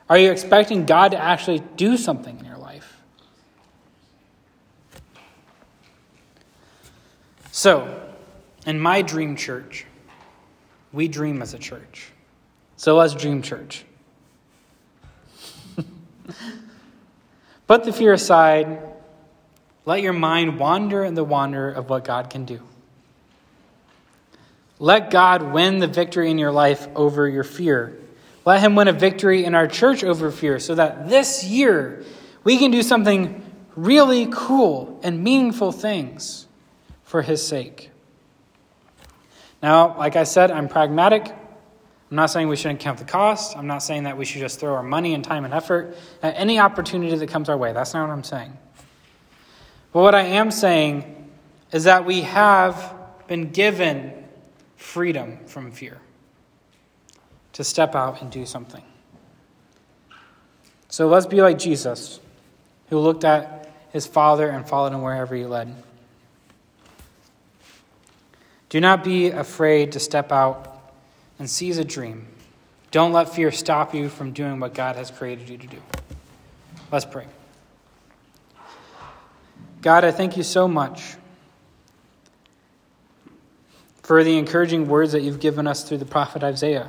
Are 0.08 0.18
you 0.18 0.30
expecting 0.30 0.86
God 0.86 1.12
to 1.12 1.18
actually 1.18 1.62
do 1.76 1.96
something 1.96 2.38
in 2.38 2.44
your 2.44 2.58
life? 2.58 3.00
So, 7.50 8.02
in 8.66 8.78
my 8.80 9.02
dream 9.02 9.36
church, 9.36 9.86
we 10.92 11.08
dream 11.08 11.42
as 11.42 11.54
a 11.54 11.58
church. 11.58 12.10
So 12.76 12.96
let's 12.96 13.14
dream 13.14 13.42
church. 13.42 13.84
Put 17.66 17.84
the 17.84 17.92
fear 17.92 18.12
aside 18.12 18.78
let 19.86 20.02
your 20.02 20.12
mind 20.12 20.58
wander 20.58 21.04
in 21.04 21.14
the 21.14 21.24
wonder 21.24 21.70
of 21.70 21.88
what 21.88 22.04
God 22.04 22.28
can 22.28 22.44
do. 22.44 22.60
Let 24.78 25.10
God 25.10 25.54
win 25.54 25.78
the 25.78 25.86
victory 25.86 26.30
in 26.30 26.38
your 26.38 26.52
life 26.52 26.86
over 26.94 27.26
your 27.26 27.44
fear. 27.44 27.98
Let 28.44 28.60
Him 28.60 28.74
win 28.74 28.88
a 28.88 28.92
victory 28.92 29.44
in 29.44 29.54
our 29.54 29.66
church 29.66 30.04
over 30.04 30.30
fear 30.30 30.58
so 30.58 30.74
that 30.74 31.08
this 31.08 31.44
year 31.44 32.04
we 32.44 32.58
can 32.58 32.70
do 32.70 32.82
something 32.82 33.42
really 33.74 34.26
cool 34.30 35.00
and 35.02 35.22
meaningful 35.22 35.72
things 35.72 36.46
for 37.04 37.22
His 37.22 37.46
sake. 37.46 37.90
Now, 39.62 39.96
like 39.96 40.16
I 40.16 40.24
said, 40.24 40.50
I'm 40.50 40.68
pragmatic. 40.68 41.28
I'm 41.28 42.16
not 42.16 42.26
saying 42.26 42.48
we 42.48 42.56
shouldn't 42.56 42.80
count 42.80 42.98
the 42.98 43.04
cost. 43.04 43.56
I'm 43.56 43.66
not 43.66 43.82
saying 43.82 44.04
that 44.04 44.18
we 44.18 44.24
should 44.24 44.40
just 44.40 44.60
throw 44.60 44.74
our 44.74 44.82
money 44.82 45.14
and 45.14 45.24
time 45.24 45.44
and 45.44 45.54
effort 45.54 45.96
at 46.22 46.34
any 46.36 46.58
opportunity 46.58 47.16
that 47.16 47.28
comes 47.28 47.48
our 47.48 47.56
way. 47.56 47.72
That's 47.72 47.94
not 47.94 48.08
what 48.08 48.12
I'm 48.12 48.24
saying. 48.24 48.56
But 49.96 50.02
what 50.02 50.14
I 50.14 50.24
am 50.24 50.50
saying 50.50 51.30
is 51.72 51.84
that 51.84 52.04
we 52.04 52.20
have 52.20 52.94
been 53.28 53.48
given 53.48 54.12
freedom 54.76 55.38
from 55.46 55.72
fear 55.72 55.96
to 57.54 57.64
step 57.64 57.94
out 57.94 58.20
and 58.20 58.30
do 58.30 58.44
something. 58.44 58.82
So 60.90 61.08
let's 61.08 61.24
be 61.24 61.40
like 61.40 61.58
Jesus, 61.58 62.20
who 62.90 62.98
looked 62.98 63.24
at 63.24 63.72
his 63.90 64.06
Father 64.06 64.50
and 64.50 64.68
followed 64.68 64.92
him 64.92 65.00
wherever 65.00 65.34
he 65.34 65.46
led. 65.46 65.74
Do 68.68 68.82
not 68.82 69.02
be 69.02 69.28
afraid 69.28 69.92
to 69.92 69.98
step 69.98 70.30
out 70.30 70.92
and 71.38 71.48
seize 71.48 71.78
a 71.78 71.84
dream. 71.86 72.26
Don't 72.90 73.14
let 73.14 73.34
fear 73.34 73.50
stop 73.50 73.94
you 73.94 74.10
from 74.10 74.32
doing 74.32 74.60
what 74.60 74.74
God 74.74 74.96
has 74.96 75.10
created 75.10 75.48
you 75.48 75.56
to 75.56 75.66
do. 75.66 75.78
Let's 76.92 77.06
pray. 77.06 77.28
God, 79.82 80.04
I 80.04 80.10
thank 80.10 80.36
you 80.36 80.42
so 80.42 80.66
much 80.66 81.16
for 84.02 84.22
the 84.22 84.38
encouraging 84.38 84.86
words 84.88 85.12
that 85.12 85.22
you've 85.22 85.40
given 85.40 85.66
us 85.66 85.82
through 85.82 85.98
the 85.98 86.04
prophet 86.04 86.42
Isaiah. 86.42 86.88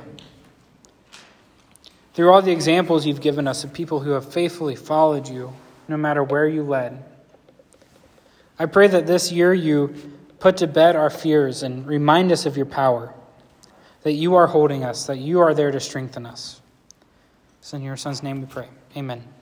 Through 2.14 2.30
all 2.32 2.42
the 2.42 2.52
examples 2.52 3.06
you've 3.06 3.20
given 3.20 3.46
us 3.46 3.64
of 3.64 3.72
people 3.72 4.00
who 4.00 4.10
have 4.10 4.32
faithfully 4.32 4.76
followed 4.76 5.28
you, 5.28 5.52
no 5.88 5.96
matter 5.96 6.22
where 6.22 6.46
you 6.46 6.62
led. 6.62 7.04
I 8.58 8.66
pray 8.66 8.88
that 8.88 9.06
this 9.06 9.30
year 9.30 9.54
you 9.54 9.94
put 10.38 10.56
to 10.58 10.66
bed 10.66 10.96
our 10.96 11.10
fears 11.10 11.62
and 11.62 11.86
remind 11.86 12.32
us 12.32 12.46
of 12.46 12.56
your 12.56 12.66
power, 12.66 13.14
that 14.02 14.12
you 14.12 14.34
are 14.34 14.46
holding 14.46 14.84
us, 14.84 15.06
that 15.06 15.18
you 15.18 15.40
are 15.40 15.54
there 15.54 15.70
to 15.70 15.80
strengthen 15.80 16.26
us. 16.26 16.60
It's 17.60 17.72
in 17.72 17.82
your 17.82 17.96
Son's 17.96 18.22
name 18.22 18.40
we 18.40 18.46
pray. 18.46 18.68
Amen. 18.96 19.37